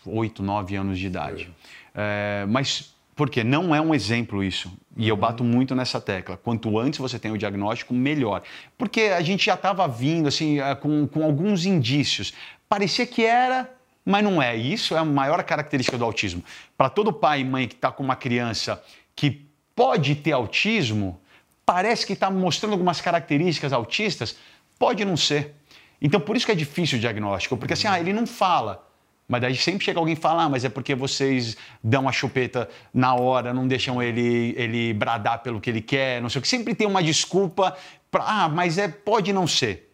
[0.04, 1.50] 8, 9 anos de idade.
[1.94, 3.44] É, mas por quê?
[3.44, 4.72] Não é um exemplo isso.
[4.96, 6.36] E eu bato muito nessa tecla.
[6.36, 8.42] Quanto antes você tem o diagnóstico, melhor.
[8.76, 12.32] Porque a gente já estava vindo assim, eh, com, com alguns indícios.
[12.68, 13.70] Parecia que era,
[14.04, 14.56] mas não é.
[14.56, 16.42] E Isso é a maior característica do autismo.
[16.76, 18.82] Para todo pai e mãe que está com uma criança
[19.14, 19.47] que
[19.78, 21.20] pode ter autismo,
[21.64, 24.34] parece que está mostrando algumas características autistas,
[24.76, 25.54] pode não ser.
[26.02, 28.84] Então, por isso que é difícil o diagnóstico, porque assim, ah, ele não fala.
[29.28, 32.68] Mas daí sempre chega alguém e fala, ah, mas é porque vocês dão a chupeta
[32.92, 36.48] na hora, não deixam ele, ele bradar pelo que ele quer, não sei o que.
[36.48, 37.76] Sempre tem uma desculpa
[38.10, 39.87] para, ah, mas é, pode não ser.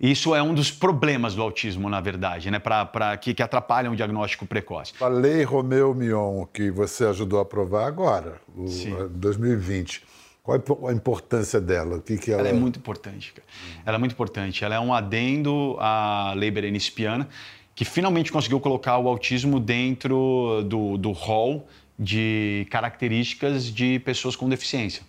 [0.00, 2.58] Isso é um dos problemas do autismo, na verdade, né?
[2.58, 4.94] Pra, pra, que, que atrapalham o diagnóstico precoce.
[4.98, 8.96] A lei Romeu Mion, que você ajudou a aprovar agora, o, Sim.
[8.98, 10.02] a 2020.
[10.42, 11.96] Qual é a importância dela?
[11.96, 12.40] O que, que ela...
[12.40, 13.46] Ela é muito importante, cara.
[13.84, 14.64] Ela é muito importante.
[14.64, 17.28] Ela é um adendo à lei berenice-piana,
[17.74, 24.48] que finalmente conseguiu colocar o autismo dentro do, do hall de características de pessoas com
[24.48, 25.02] deficiência.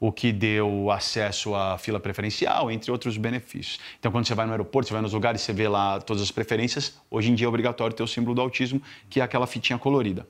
[0.00, 3.78] O que deu acesso à fila preferencial, entre outros benefícios.
[3.98, 6.30] Então, quando você vai no aeroporto, você vai nos lugares, você vê lá todas as
[6.30, 6.98] preferências.
[7.10, 10.26] Hoje em dia é obrigatório ter o símbolo do autismo, que é aquela fitinha colorida.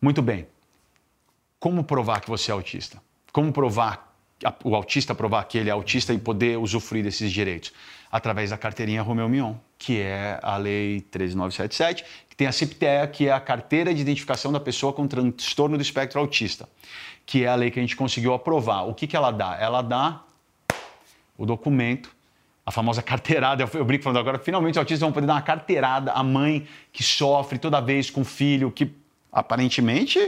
[0.00, 0.46] Muito bem.
[1.58, 3.02] Como provar que você é autista?
[3.32, 4.11] Como provar,
[4.64, 7.72] o autista provar que ele é autista e poder usufruir desses direitos?
[8.10, 13.28] Através da carteirinha Romeu Mion, que é a Lei 13977, que tem a CIPTEA, que
[13.28, 16.68] é a Carteira de Identificação da Pessoa com Transtorno do Espectro Autista,
[17.24, 18.88] que é a lei que a gente conseguiu aprovar.
[18.88, 19.56] O que, que ela dá?
[19.60, 20.22] Ela dá
[21.36, 22.10] o documento,
[22.64, 23.68] a famosa carteirada.
[23.74, 27.02] Eu, brinco falando agora, finalmente os autistas vão poder dar uma carteirada à mãe que
[27.02, 28.92] sofre toda vez com o filho que
[29.32, 30.18] aparentemente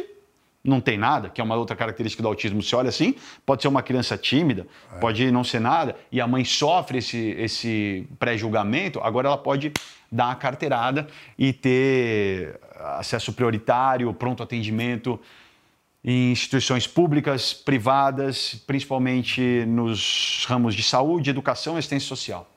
[0.64, 2.62] não tem nada, que é uma outra característica do autismo.
[2.62, 4.66] Você olha assim, pode ser uma criança tímida,
[4.98, 9.72] pode não ser nada, e a mãe sofre esse, esse pré-julgamento, agora ela pode
[10.10, 11.06] dar a carteirada
[11.38, 12.58] e ter
[12.98, 15.20] acesso prioritário, pronto atendimento
[16.02, 22.53] em instituições públicas, privadas, principalmente nos ramos de saúde, educação e assistência social.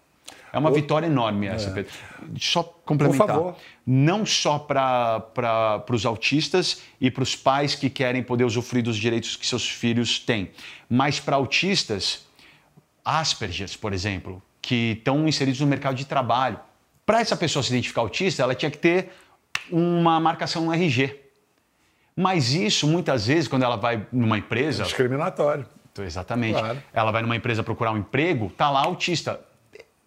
[0.57, 1.91] É uma vitória enorme essa, Pedro.
[2.39, 3.27] Só complementar.
[3.27, 3.55] favor.
[3.85, 9.35] Não só para os autistas e para os pais que querem poder usufruir dos direitos
[9.35, 10.51] que seus filhos têm,
[10.89, 12.25] mas para autistas,
[13.05, 16.59] Asperger, por exemplo, que estão inseridos no mercado de trabalho.
[17.05, 19.13] Para essa pessoa se identificar autista, ela tinha que ter
[19.71, 21.17] uma marcação no RG.
[22.13, 24.83] Mas isso, muitas vezes, quando ela vai numa empresa.
[24.83, 25.65] Discriminatório.
[25.91, 26.59] Então, Exatamente.
[26.59, 26.83] Claro.
[26.91, 29.39] Ela vai numa empresa procurar um emprego, tá lá autista.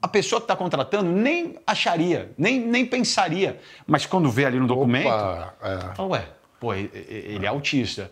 [0.02, 3.60] A pessoa que está contratando nem acharia, nem, nem pensaria.
[3.86, 5.94] Mas quando vê ali no documento, Opa, é.
[5.94, 8.10] fala, ué, pô, ele é autista.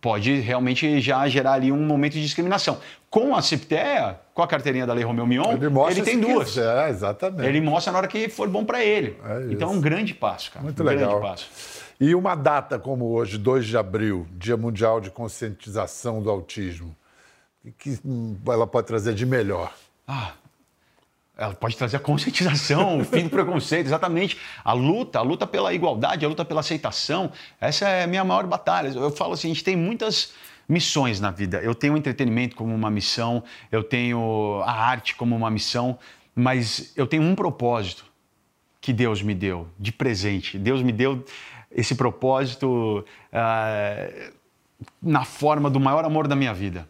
[0.00, 2.78] Pode realmente já gerar ali um momento de discriminação.
[3.10, 6.50] Com a CIPTEA, com a carteirinha da Lei Romeu Mion, Ele mostra tem duas.
[6.50, 7.44] quiser, exatamente.
[7.46, 9.18] Ele mostra na hora que for bom para ele.
[9.24, 10.62] É então é um grande passo, cara.
[10.62, 11.18] Muito um legal.
[11.18, 11.48] grande passo.
[12.00, 16.96] E uma data como hoje, 2 de abril, Dia Mundial de Conscientização do Autismo,
[17.62, 19.74] o que hum, ela pode trazer de melhor?
[20.08, 20.32] Ah,
[21.40, 24.36] ela pode trazer a conscientização, o fim do preconceito, exatamente.
[24.62, 27.32] A luta, a luta pela igualdade, a luta pela aceitação.
[27.58, 28.88] Essa é a minha maior batalha.
[28.88, 30.34] Eu falo assim, a gente tem muitas
[30.68, 31.58] missões na vida.
[31.62, 35.98] Eu tenho o entretenimento como uma missão, eu tenho a arte como uma missão,
[36.36, 38.04] mas eu tenho um propósito
[38.78, 40.58] que Deus me deu de presente.
[40.58, 41.24] Deus me deu
[41.72, 44.10] esse propósito ah,
[45.00, 46.86] na forma do maior amor da minha vida.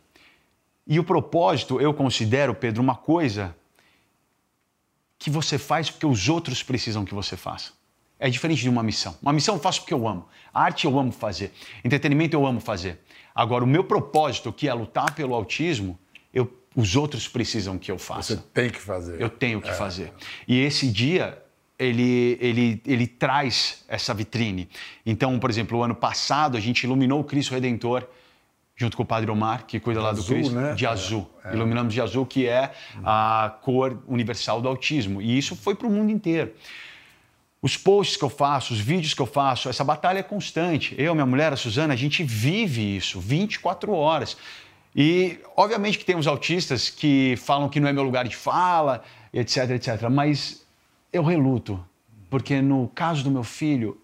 [0.88, 3.54] E o propósito, eu considero, Pedro, uma coisa
[5.20, 7.72] que você faz porque os outros precisam que você faça.
[8.18, 9.16] É diferente de uma missão.
[9.22, 10.26] Uma missão eu faço porque eu amo.
[10.52, 11.52] A arte eu amo fazer.
[11.84, 12.98] Entretenimento eu amo fazer.
[13.34, 15.98] Agora, o meu propósito, que é lutar pelo autismo,
[16.32, 18.36] eu, os outros precisam que eu faça.
[18.36, 19.20] Você tem que fazer.
[19.20, 20.12] Eu tenho que fazer.
[20.48, 21.38] E esse dia,
[21.78, 24.70] ele, ele, ele traz essa vitrine.
[25.04, 28.06] Então, por exemplo, o ano passado, a gente iluminou o Cristo Redentor
[28.80, 30.72] junto com o Padre Omar, que cuida lá do azul, Cristo, né?
[30.72, 31.30] de É, azul.
[31.52, 32.72] Iluminamos de azul, que é
[33.04, 35.20] a cor universal do autismo.
[35.20, 36.50] E isso foi para o mundo inteiro.
[37.60, 40.94] Os posts que eu faço, os vídeos que eu faço, essa batalha é constante.
[40.96, 44.34] Eu, minha mulher, a Suzana, a gente vive isso 24 horas.
[44.96, 49.02] E, obviamente, que tem os autistas que falam que não é meu lugar de fala,
[49.30, 50.08] etc, etc.
[50.10, 50.64] Mas
[51.12, 51.78] eu reluto,
[52.30, 54.00] porque no caso do meu filho,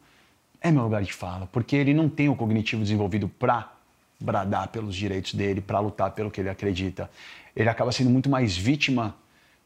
[0.60, 3.75] é meu lugar de fala, porque ele não tem o cognitivo desenvolvido para
[4.20, 7.10] bradar pelos direitos dele, para lutar pelo que ele acredita.
[7.54, 9.14] Ele acaba sendo muito mais vítima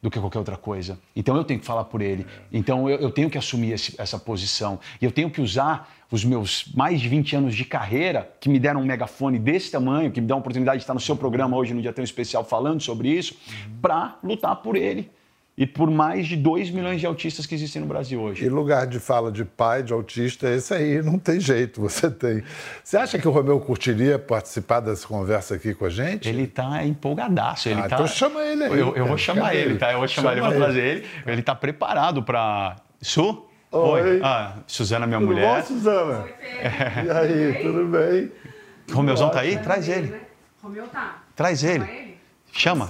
[0.03, 0.99] do que qualquer outra coisa.
[1.15, 2.27] Então eu tenho que falar por ele.
[2.51, 4.81] Então eu, eu tenho que assumir esse- essa posição.
[5.01, 8.59] E eu tenho que usar os meus mais de 20 anos de carreira, que me
[8.59, 11.57] deram um megafone desse tamanho, que me dão a oportunidade de estar no seu programa
[11.57, 13.37] hoje, no dia tão especial, falando sobre isso,
[13.83, 15.11] para lutar por ele.
[15.61, 18.43] E por mais de 2 milhões de autistas que existem no Brasil hoje.
[18.43, 22.43] E lugar de fala de pai, de autista, esse aí não tem jeito, você tem.
[22.83, 26.27] Você acha que o Romeu curtiria participar dessa conversa aqui com a gente?
[26.27, 27.69] Ele tá empolgadaço.
[27.69, 27.97] Ele Ah, tá...
[27.97, 29.05] então chama ele aí, Eu, eu cara.
[29.05, 29.79] vou chamar ele, ele?
[29.79, 29.93] tá?
[29.93, 31.07] Eu vou chamar ele, Chama eu vou trazer ele.
[31.27, 32.77] Ele tá preparado para.
[33.03, 33.47] Su?
[33.71, 34.21] Oi.
[34.25, 35.57] Ah, Suzana, minha Tudo mulher.
[35.61, 36.25] bom, Suzana?
[37.05, 38.33] E aí, tudo bem?
[38.91, 39.59] Romeuzão tá aí?
[39.59, 40.15] Traz ele.
[40.63, 41.23] Romeu tá.
[41.37, 42.10] Traz ele.
[42.53, 42.89] Chama.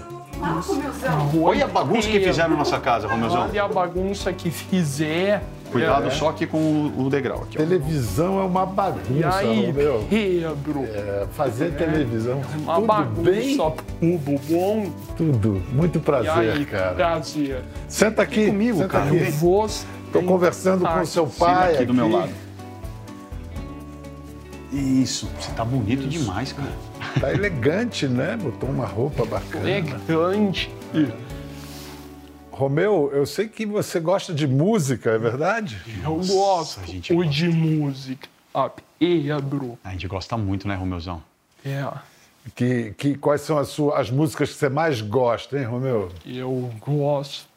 [1.42, 3.42] Olha a bagunça que fizeram na nossa casa, Romeuzão.
[3.48, 5.42] Olha a bagunça que fizer.
[5.70, 6.10] Cuidado É.
[6.10, 7.56] só aqui com o, degrau aqui.
[7.56, 10.04] Televisão é uma bagunça, E aí, Romeu.
[10.10, 10.82] Pedro?
[10.84, 13.56] É, fazer televisão, Uma tudo bagunça, bem?
[13.56, 14.90] tudo bom?
[15.16, 15.62] Tudo.
[15.72, 16.94] Muito E prazer, aí, cara.
[16.94, 17.62] prazer.
[17.86, 19.04] Senta aqui, comigo, senta cara.
[19.04, 19.32] aqui.
[20.12, 22.32] Tô conversando com o seu Senta pai aqui do meu lado.
[24.72, 25.28] Isso.
[25.38, 26.72] Você tá bonito demais, cara.
[27.18, 28.36] Tá elegante, né?
[28.36, 29.68] Botou uma roupa bacana.
[29.68, 30.70] elegante.
[32.50, 35.80] Romeu, eu sei que você gosta de música, é verdade?
[36.04, 38.28] Eu gosto gente o de música.
[38.52, 39.78] Ah, Pedro.
[39.82, 41.22] A gente gosta muito, né, Romeuzão?
[41.64, 41.88] É,
[42.54, 46.10] Que, que, quais são as, suas, as músicas que você mais gosta, hein, Romeu?
[46.26, 47.48] eu gosto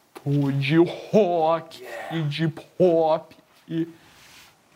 [0.58, 0.78] de
[1.12, 3.36] rock e de pop.
[3.68, 3.88] E,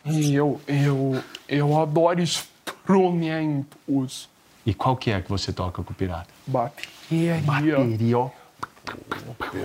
[0.04, 4.28] e eu, eu, eu adoro instrumentos.
[4.68, 6.26] E qual que é que você toca com o pirata?
[6.46, 7.40] Bateria.
[7.42, 8.28] Bateria, ó.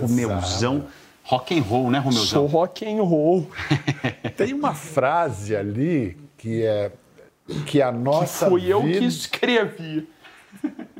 [0.00, 0.86] Romeuzão.
[1.24, 2.46] Rock and roll, né, Sou Romeuzão?
[2.46, 3.50] rock and roll.
[4.34, 6.90] Tem uma frase ali que é
[7.66, 8.98] que a nossa Fui eu vida...
[8.98, 10.08] que escrevi.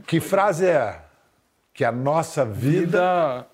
[0.06, 1.00] Que frase é?
[1.72, 3.46] Que a nossa vida Da,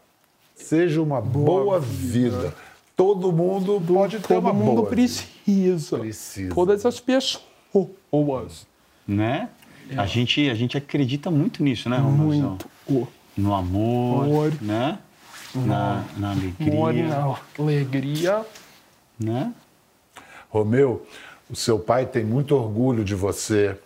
[0.56, 2.52] seja uma boa, vida.
[2.96, 5.96] Todo mundo pode ter todo uma mundo boa precisa.
[5.96, 6.52] Precisa.
[6.52, 8.66] Todas as pessoas.
[9.06, 9.48] Né?
[9.96, 12.59] A, gente, a gente acredita muito nisso, né, Romeuzão?
[12.88, 13.09] Muito.
[13.37, 14.53] No amor, Amor.
[14.61, 14.98] né?
[15.55, 18.46] Na, na alegria, Amor na alegria.
[19.18, 19.53] né?
[20.48, 21.07] Romeu,
[21.48, 23.76] o seu pai tem muito orgulho de você,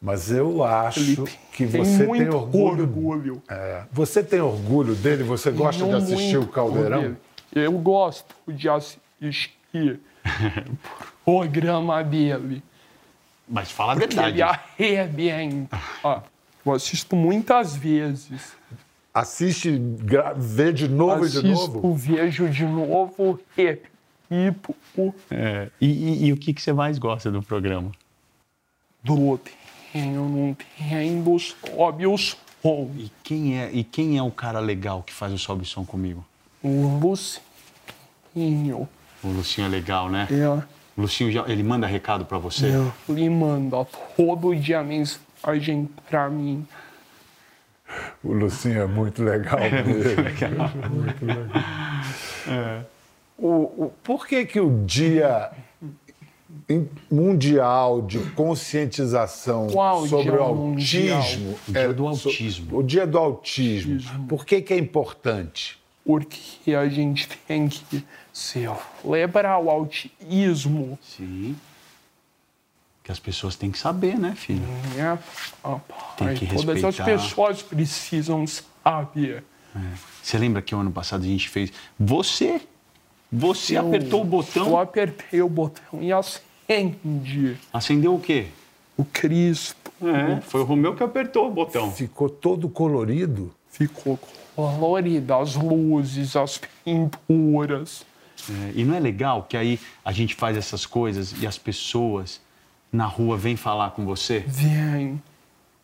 [0.00, 1.16] mas eu acho Ele
[1.52, 2.82] que tem você muito tem orgulho.
[2.84, 3.42] orgulho.
[3.48, 5.22] É, você tem orgulho dele?
[5.24, 6.98] Você gosta de assistir o Caldeirão?
[6.98, 7.16] orgulho.
[7.54, 10.00] Eu gosto de assistir
[10.54, 10.76] o
[11.24, 12.62] programa dele.
[13.48, 14.42] Mas fala a Porque verdade.
[14.78, 15.80] ele arrebenta.
[16.02, 16.22] Ah,
[16.64, 18.54] eu assisto muitas vezes.
[19.14, 21.94] Assiste, gra- vê de novo e de assisto, novo?
[21.94, 23.96] vejo de novo, repito
[25.30, 25.70] É.
[25.80, 27.92] E, e- e o que, que você mais gosta do programa?
[29.02, 29.38] do
[29.92, 32.36] tenho, não tenho, sobe o som.
[32.98, 36.26] E quem é, e quem é o cara legal que faz o sobe som comigo?
[36.60, 38.88] O Lucinho.
[39.22, 40.26] O Lucinho é legal, né?
[40.28, 40.62] É,
[40.96, 42.66] O Lucinho, já, ele manda recado pra você?
[43.08, 43.84] ele manda
[44.16, 46.66] todo dia mensagem pra mim.
[48.24, 49.94] O Lucinho é muito legal mesmo.
[50.90, 52.84] muito legal.
[53.38, 53.48] O,
[53.84, 55.50] o- por que, que o dia
[57.10, 61.16] mundial de conscientização Qual sobre o mundial?
[61.18, 61.58] autismo...
[61.68, 62.78] O dia é do so- autismo.
[62.78, 64.00] o dia do autismo.
[64.26, 65.78] Por que, que é importante?
[66.06, 70.96] Porque a gente tem que celebrar o autismo.
[71.02, 71.56] Sim.
[73.02, 74.62] Que as pessoas têm que saber, né, filho?
[74.94, 75.18] Né?
[75.62, 75.80] papai?
[76.16, 77.04] Tem que Todas as respeitar.
[77.04, 79.42] pessoas precisam saber.
[80.22, 81.72] Você lembra que o ano passado a gente fez.
[81.98, 82.60] Você!
[83.30, 84.78] Você Eu- apertou o Eu botão.
[84.78, 88.46] apertei o botão e acendi Acendeu o quê?
[88.96, 89.92] o Cristo.
[90.00, 91.90] É, foi o Romeu que apertou o botão.
[91.92, 93.52] Ficou todo colorido.
[93.76, 94.18] Ficou
[94.54, 98.06] colorido, as luzes, as pinturas.
[98.48, 102.40] É, e não é legal que aí a gente faz essas coisas e as pessoas
[102.90, 104.40] na rua vêm falar com você?
[104.46, 105.20] Vem,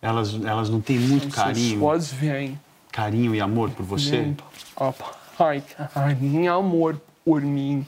[0.01, 2.59] Elas, elas não têm muito as carinho, pessoas vêm.
[2.91, 4.23] carinho e amor por você?
[4.23, 4.37] Vem,
[4.75, 7.87] papai, carinho, amor por mim.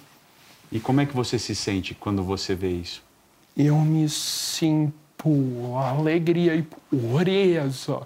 [0.71, 3.03] E como é que você se sente quando você vê isso?
[3.57, 4.93] Eu me sinto
[5.79, 8.01] alegria e pureza.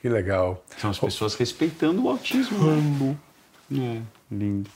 [0.00, 0.62] Que legal.
[0.78, 2.58] São as pessoas respeitando o autismo.
[2.58, 3.18] né?
[3.68, 4.00] Quando É,
[4.30, 4.70] lindo.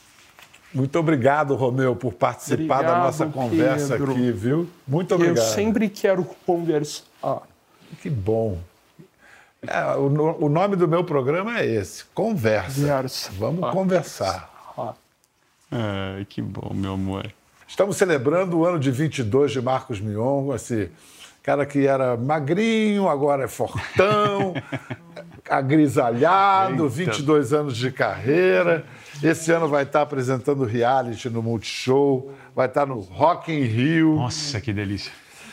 [0.75, 4.13] Muito obrigado, Romeu, por participar da Obrigado, nossa conversa Pedro.
[4.13, 4.69] aqui, viu?
[4.89, 5.45] Muito eu obrigado.
[5.45, 7.05] sempre quero conversar.
[8.01, 8.59] Que bom.
[9.67, 10.07] É, o,
[10.47, 12.81] o nome do meu programa é esse, Conversa.
[12.81, 13.31] Conversa.
[13.39, 13.71] Vamos Ah.
[13.71, 14.97] conversar.
[15.71, 17.33] Ai, que bom, meu amor.
[17.69, 20.91] Estamos celebrando o ano de 22 de Marcos Mion, esse
[21.43, 24.55] cara que era magrinho, agora é fortão.
[25.49, 26.89] agrisalhado, Eita.
[26.89, 28.87] 22 anos de carreira.
[29.23, 34.17] Esse ano vai estar apresentando reality no Multishow, vai estar no Rock in Rio.
[34.17, 35.13] Nossa, que delícia.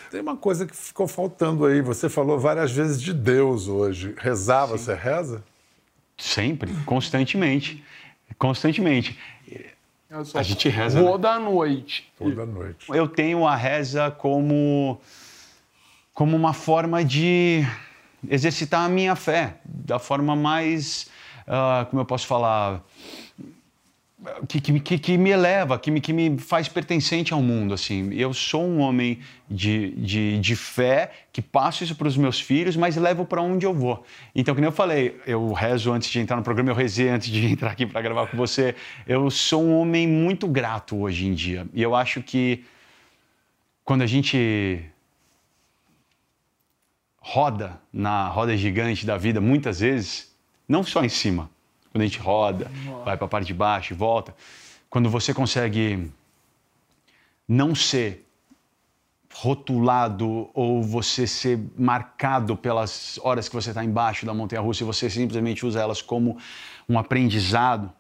[0.10, 1.82] Tem uma coisa que ficou faltando aí.
[1.82, 4.16] Você falou várias vezes de Deus hoje.
[4.18, 5.44] Rezar, você reza?
[6.18, 7.84] Sempre, constantemente.
[8.38, 9.18] Constantemente.
[10.34, 11.08] A gente reza, né?
[11.08, 12.12] Toda noite.
[12.18, 12.88] Toda noite.
[12.90, 15.00] Eu tenho a reza como,
[16.20, 17.66] como uma forma de
[18.30, 21.10] exercitar a minha fé, da forma mais,
[21.48, 22.84] ah, como eu posso falar,
[24.50, 27.74] que, que, que, me eleva, que me, que me faz pertencente ao mundo.
[27.74, 28.14] Assim.
[28.14, 32.76] Eu sou um homem de, de, de fé, que passo isso para os meus filhos,
[32.76, 34.04] mas levo para onde eu vou.
[34.36, 37.46] Então, nem eu falei, eu rezo antes de entrar no programa, eu rezei antes de
[37.48, 38.76] entrar aqui para gravar com você.
[39.08, 41.66] Eu sou um homem muito grato hoje em dia.
[41.74, 42.66] E eu acho que
[43.86, 44.84] quando a gente
[47.20, 50.34] roda na roda gigante da vida, muitas vezes,
[50.68, 51.50] não só em cima,
[51.92, 52.72] quando a gente roda,
[53.04, 54.36] vai para a parte de baixo e volta,
[54.90, 56.12] quando você consegue
[57.48, 58.26] não ser
[59.34, 64.86] rotulado ou você ser marcado pelas horas que você está embaixo da montanha russa e
[64.86, 66.38] você simplesmente usa elas como
[66.88, 67.92] um aprendizado,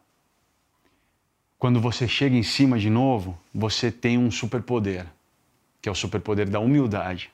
[1.57, 5.05] quando você chega em cima de novo, você tem um superpoder,
[5.82, 7.32] que é o superpoder da humildade.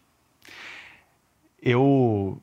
[1.66, 2.42] Eu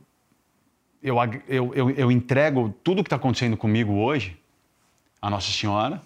[1.02, 1.16] eu,
[1.48, 4.38] eu, eu, eu entrego tudo o que está acontecendo comigo hoje
[5.20, 6.00] à Nossa Senhora,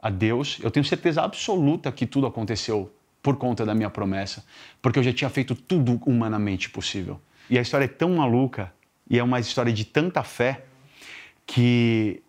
[0.00, 0.58] a Deus.
[0.62, 2.90] Eu tenho certeza absoluta que tudo aconteceu
[3.22, 4.44] por conta da minha promessa,
[4.80, 7.20] porque eu já tinha feito tudo humanamente possível.
[7.50, 8.72] E a história é tão maluca
[9.08, 10.64] e é uma história de tanta fé
[11.46, 12.22] que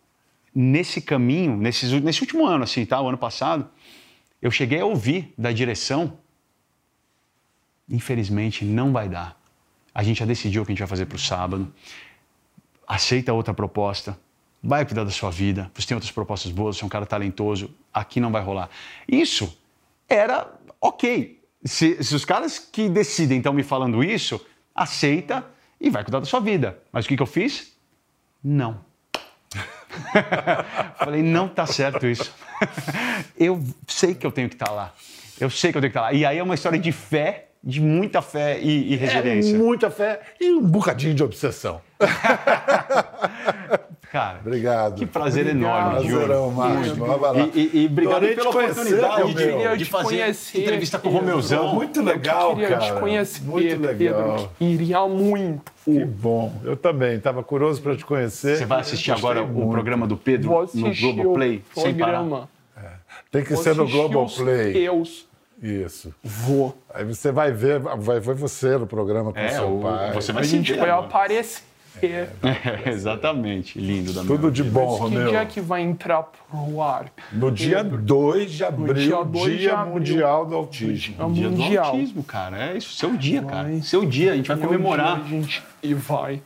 [0.53, 3.01] nesse caminho, nesses, nesse último ano, assim, tá?
[3.01, 3.69] O ano passado,
[4.41, 6.17] eu cheguei a ouvir da direção,
[7.89, 9.44] infelizmente não vai dar.
[9.95, 11.73] A gente já decidiu o que a gente vai fazer para o sábado.
[12.85, 14.19] Aceita outra proposta.
[14.61, 15.71] Vai cuidar da sua vida.
[15.73, 17.73] Você tem outras propostas boas, você é um cara talentoso.
[17.93, 18.69] Aqui não vai rolar.
[19.07, 19.57] Isso
[20.09, 21.41] era ok.
[21.63, 25.45] Se, se os caras que decidem estão me falando isso, aceita
[25.79, 26.77] e vai cuidar da sua vida.
[26.91, 27.73] Mas o que, que eu fiz?
[28.43, 28.83] Não.
[30.99, 32.33] Falei, não tá certo isso.
[33.37, 34.93] eu sei que eu tenho que estar lá.
[35.39, 36.13] Eu sei que eu tenho que estar lá.
[36.13, 39.55] E aí é uma história de fé, de muita fé e, e resiliência.
[39.55, 41.81] É muita fé e um bocadinho de obsessão.
[44.11, 44.95] Cara, Obrigado.
[44.95, 46.25] que prazer enorme, Diogo.
[46.25, 46.95] Prazerão, Márcio.
[47.53, 51.11] E, e- e obrigado pela oportunidade de, de fazer conhecer, entrevista com o.
[51.11, 51.73] Romeuzão.
[51.75, 52.93] Muito legal, eu queria cara.
[52.93, 53.95] te conhecer, Muito legal.
[54.37, 54.49] Pedro.
[54.57, 55.71] Queria muito.
[55.83, 56.53] Que bom.
[56.63, 57.15] Eu também.
[57.17, 58.57] Estava curioso para te conhecer.
[58.57, 62.19] Você vai assistir agora o programa do Pedro no Globoplay, sem parar?
[62.19, 62.49] programa.
[63.31, 64.71] Tem que Vou ser no Globoplay.
[64.71, 65.24] teus.
[65.61, 66.13] Isso.
[66.23, 66.77] Vou.
[66.93, 70.11] Aí você vai ver, vai ver você no programa com É, seu o- pai.
[70.13, 71.07] você vai A gente sentir vai agora.
[71.07, 71.63] aparecer.
[72.03, 72.27] É,
[72.91, 75.29] exatamente, lindo da Tudo de bom, Que Romeu.
[75.29, 77.05] dia que vai entrar pro ar?
[77.31, 79.93] No dia 2 de abril, dia dois de Dia abril.
[79.93, 81.15] Mundial do Autismo.
[81.17, 81.83] É Dia mundial.
[81.85, 82.71] do autismo, cara.
[82.73, 83.69] É isso, seu dia, cara.
[83.69, 83.81] Vai.
[83.81, 85.21] Seu dia, a gente vai comemorar.
[85.23, 86.41] dia, gente, e vai.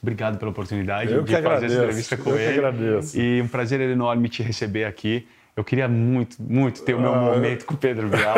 [0.00, 2.58] Obrigado pela oportunidade Eu de que fazer agradeço, essa entrevista com eu que ele.
[2.66, 3.20] agradeço.
[3.20, 5.26] E um prazer enorme te receber aqui.
[5.58, 8.36] Eu queria muito, muito ter o meu momento com o Pedro Bial.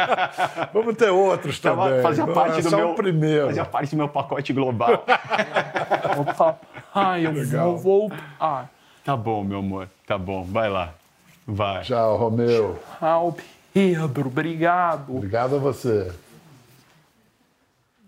[0.72, 2.00] Vamos ter outros também.
[2.00, 3.48] Fazia Não parte é do só meu o primeiro.
[3.48, 5.04] Fazia parte do meu pacote global.
[6.18, 6.58] Opa,
[6.94, 8.70] ai, eu vou voltar.
[9.04, 9.86] tá bom, meu amor.
[10.06, 10.44] Tá bom.
[10.44, 10.94] Vai lá.
[11.46, 11.82] Vai.
[11.82, 12.78] Tchau, Romeu.
[12.98, 13.36] Tchau,
[13.74, 14.28] Pedro.
[14.28, 15.14] Obrigado.
[15.14, 16.10] Obrigado a você.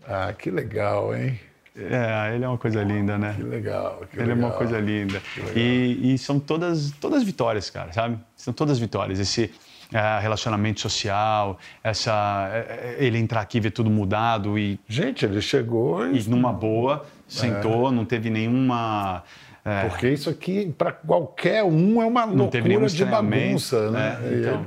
[0.08, 1.38] Ah, que legal, hein?
[1.78, 3.34] É, ele é uma coisa linda, né?
[3.36, 4.02] Que legal.
[4.10, 4.50] Que Ele é legal.
[4.50, 5.22] uma coisa linda.
[5.54, 8.18] E, e são todas, todas vitórias, cara, sabe?
[8.36, 9.20] São todas vitórias.
[9.20, 9.50] Esse
[9.92, 15.24] eh, relacionamento social, essa, eh, eh, ele entrar aqui e ver tudo mudado e, Gente,
[15.24, 16.18] ele chegou e...
[16.18, 19.22] e numa boa, sentou, não teve nenhuma.
[19.64, 24.18] eh, Porque isso aqui, para qualquer um, é uma não loucura de bagunça, né?
[24.24, 24.66] E Então,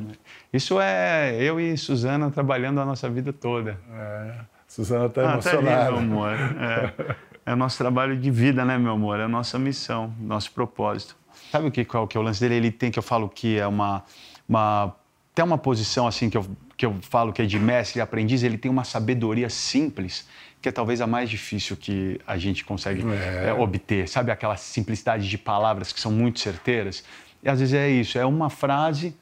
[0.53, 3.71] isso é eu e Suzana trabalhando a nossa vida toda.
[3.89, 5.91] ele- Suzana está Ah, tá ali, emocionada.
[5.91, 6.31] meu amor.
[6.31, 7.15] É,
[7.47, 9.19] é o nosso trabalho de vida, né, meu amor?
[9.19, 11.15] É a nossa missão, nosso propósito.
[11.51, 12.55] Sabe o que, qual que é o lance dele?
[12.55, 14.03] Ele tem, que eu falo que é uma...
[14.47, 14.93] uma
[15.35, 16.45] tem uma posição assim que eu,
[16.77, 20.27] que eu falo que é de mestre e aprendiz, ele tem uma sabedoria simples,
[20.61, 23.47] que é talvez a mais difícil que a gente consegue É.
[23.49, 24.07] é, obter.
[24.09, 27.03] Sabe aquela simplicidade de palavras que são muito certeiras?
[27.43, 29.15] E às vezes é isso, é uma frase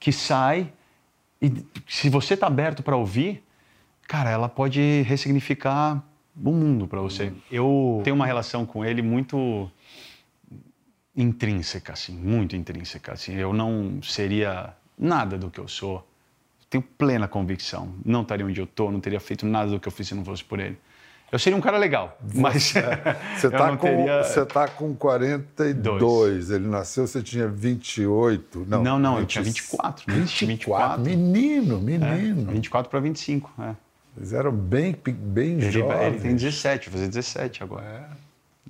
[0.00, 0.68] que sai
[1.42, 1.52] e
[1.88, 3.42] se você está aberto para ouvir,
[4.06, 6.02] cara, ela pode ressignificar
[6.36, 7.32] o mundo para você.
[7.50, 9.70] Eu tenho uma relação com ele muito
[11.16, 13.12] intrínseca, assim, muito intrínseca.
[13.12, 13.34] Assim.
[13.34, 16.06] Eu não seria nada do que eu sou.
[16.68, 17.94] Tenho plena convicção.
[18.04, 20.24] Não estaria onde eu estou, não teria feito nada do que eu fiz se não
[20.24, 20.76] fosse por ele.
[21.30, 22.72] Eu seria um cara legal, mas
[23.36, 24.22] Você eu tá, não com, teria...
[24.22, 26.50] você tá com 42.
[26.50, 28.64] Ele nasceu, você tinha 28.
[28.68, 30.12] Não, Não, não, eu 20 tinha 24.
[30.12, 30.20] né?
[30.20, 31.02] 24.
[31.02, 32.50] Menino, menino.
[32.50, 33.74] É, 24 para 25, é.
[34.16, 36.14] Eles eram bem, bem Ele, jovens.
[36.14, 38.16] ele tem 17, vai fazer 17 agora.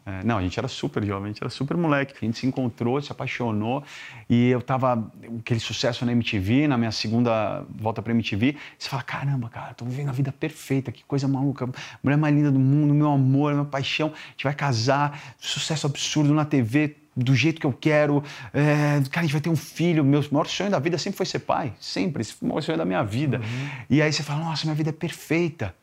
[0.05, 2.15] É, não, a gente era super jovem, a gente era super moleque.
[2.21, 3.83] A gente se encontrou, se apaixonou
[4.31, 8.57] e eu tava aquele sucesso na MTV, na minha segunda volta pra MTV.
[8.79, 11.69] Você fala: caramba, cara, tô vivendo a vida perfeita, que coisa maluca,
[12.05, 14.13] mulher mais linda do mundo, meu amor, minha paixão.
[14.15, 18.23] A gente vai casar, sucesso absurdo na TV, do jeito que eu quero.
[18.53, 20.05] É, cara, a gente vai ter um filho.
[20.05, 22.21] Meu maior sonho da vida sempre foi ser pai, sempre.
[22.21, 23.41] Esse foi o maior sonho da minha vida.
[23.89, 25.75] E aí você fala: nossa, minha vida é perfeita.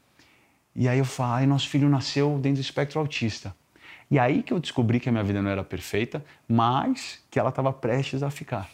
[0.75, 3.55] E aí eu falo, aí nosso filho nasceu dentro do espectro autista.
[4.09, 7.49] E aí que eu descobri que a minha vida não era perfeita, mas que ela
[7.49, 8.69] estava prestes a ficar.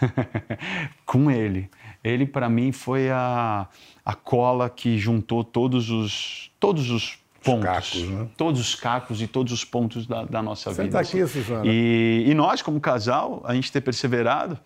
[1.04, 1.70] Com ele.
[2.02, 3.66] Ele, para mim, foi a,
[4.04, 7.64] a cola que juntou todos os, todos os pontos.
[7.64, 8.28] cacos, né?
[8.36, 10.98] Todos os cacos e todos os pontos da, da nossa vida.
[10.98, 11.62] aqui, Suzana.
[11.66, 14.58] E, e nós, como casal, a gente ter perseverado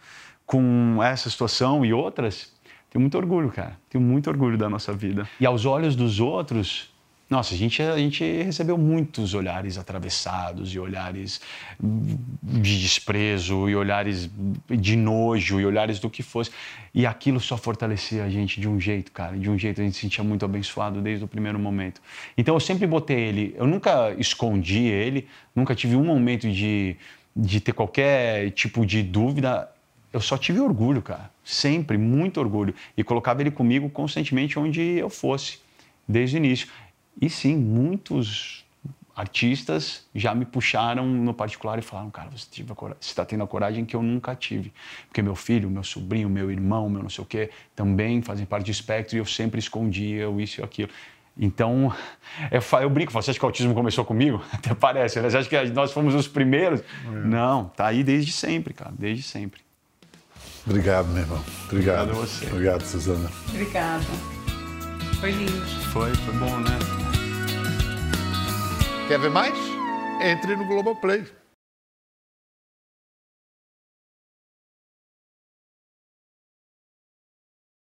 [0.47, 2.53] com essa situação e outras,
[2.91, 3.79] tenho muito orgulho, cara.
[3.89, 5.29] Tenho muito orgulho da nossa vida.
[5.41, 6.93] E aos olhos dos outros,
[7.35, 11.41] nossa, a gente, a gente recebeu muitos olhares atravessados e olhares
[11.80, 14.30] de desprezo e olhares
[14.70, 16.53] de nojo e olhares do que fosse.
[16.95, 19.37] E aquilo só fortalecia a gente de um jeito, cara.
[19.37, 22.01] De um jeito a gente se sentia muito abençoado desde o primeiro momento.
[22.39, 25.26] Então eu sempre botei ele, eu nunca escondi ele,
[25.57, 26.97] nunca tive um momento de,
[27.35, 29.68] de ter qualquer tipo de dúvida.
[30.12, 31.28] Eu só tive orgulho, cara.
[31.43, 32.72] Sempre, muito orgulho.
[32.97, 35.59] E colocava ele comigo constantemente onde eu fosse,
[36.07, 36.68] desde o início.
[37.21, 38.65] E sim, muitos
[39.17, 42.62] artistas já me puxaram no particular e falaram, cara, você
[43.01, 44.73] está tendo a coragem que eu nunca tive.
[45.07, 48.65] Porque meu filho, meu sobrinho, meu irmão, meu não sei o quê, também fazem parte
[48.65, 50.91] do espectro e eu sempre escondia o isso e aquilo.
[51.39, 51.95] Então,
[52.51, 54.43] eu, eu brinco, falo, você acha que o autismo começou comigo?
[54.53, 55.31] Até parece, né?
[55.31, 56.83] Você acha que nós fomos os primeiros?
[57.25, 59.61] Não, tá aí desde sempre, cara, desde sempre.
[60.67, 61.45] Obrigado, meu irmão.
[61.67, 62.03] Obrigado.
[62.03, 62.47] Obrigado a você.
[62.47, 63.31] Obrigado, Suzana.
[63.51, 64.05] Obrigada.
[65.21, 65.67] Foi lindo.
[65.93, 67.04] Foi, foi bom, né?
[69.07, 69.55] Quer ver mais?
[70.23, 71.25] Entre no Globoplay.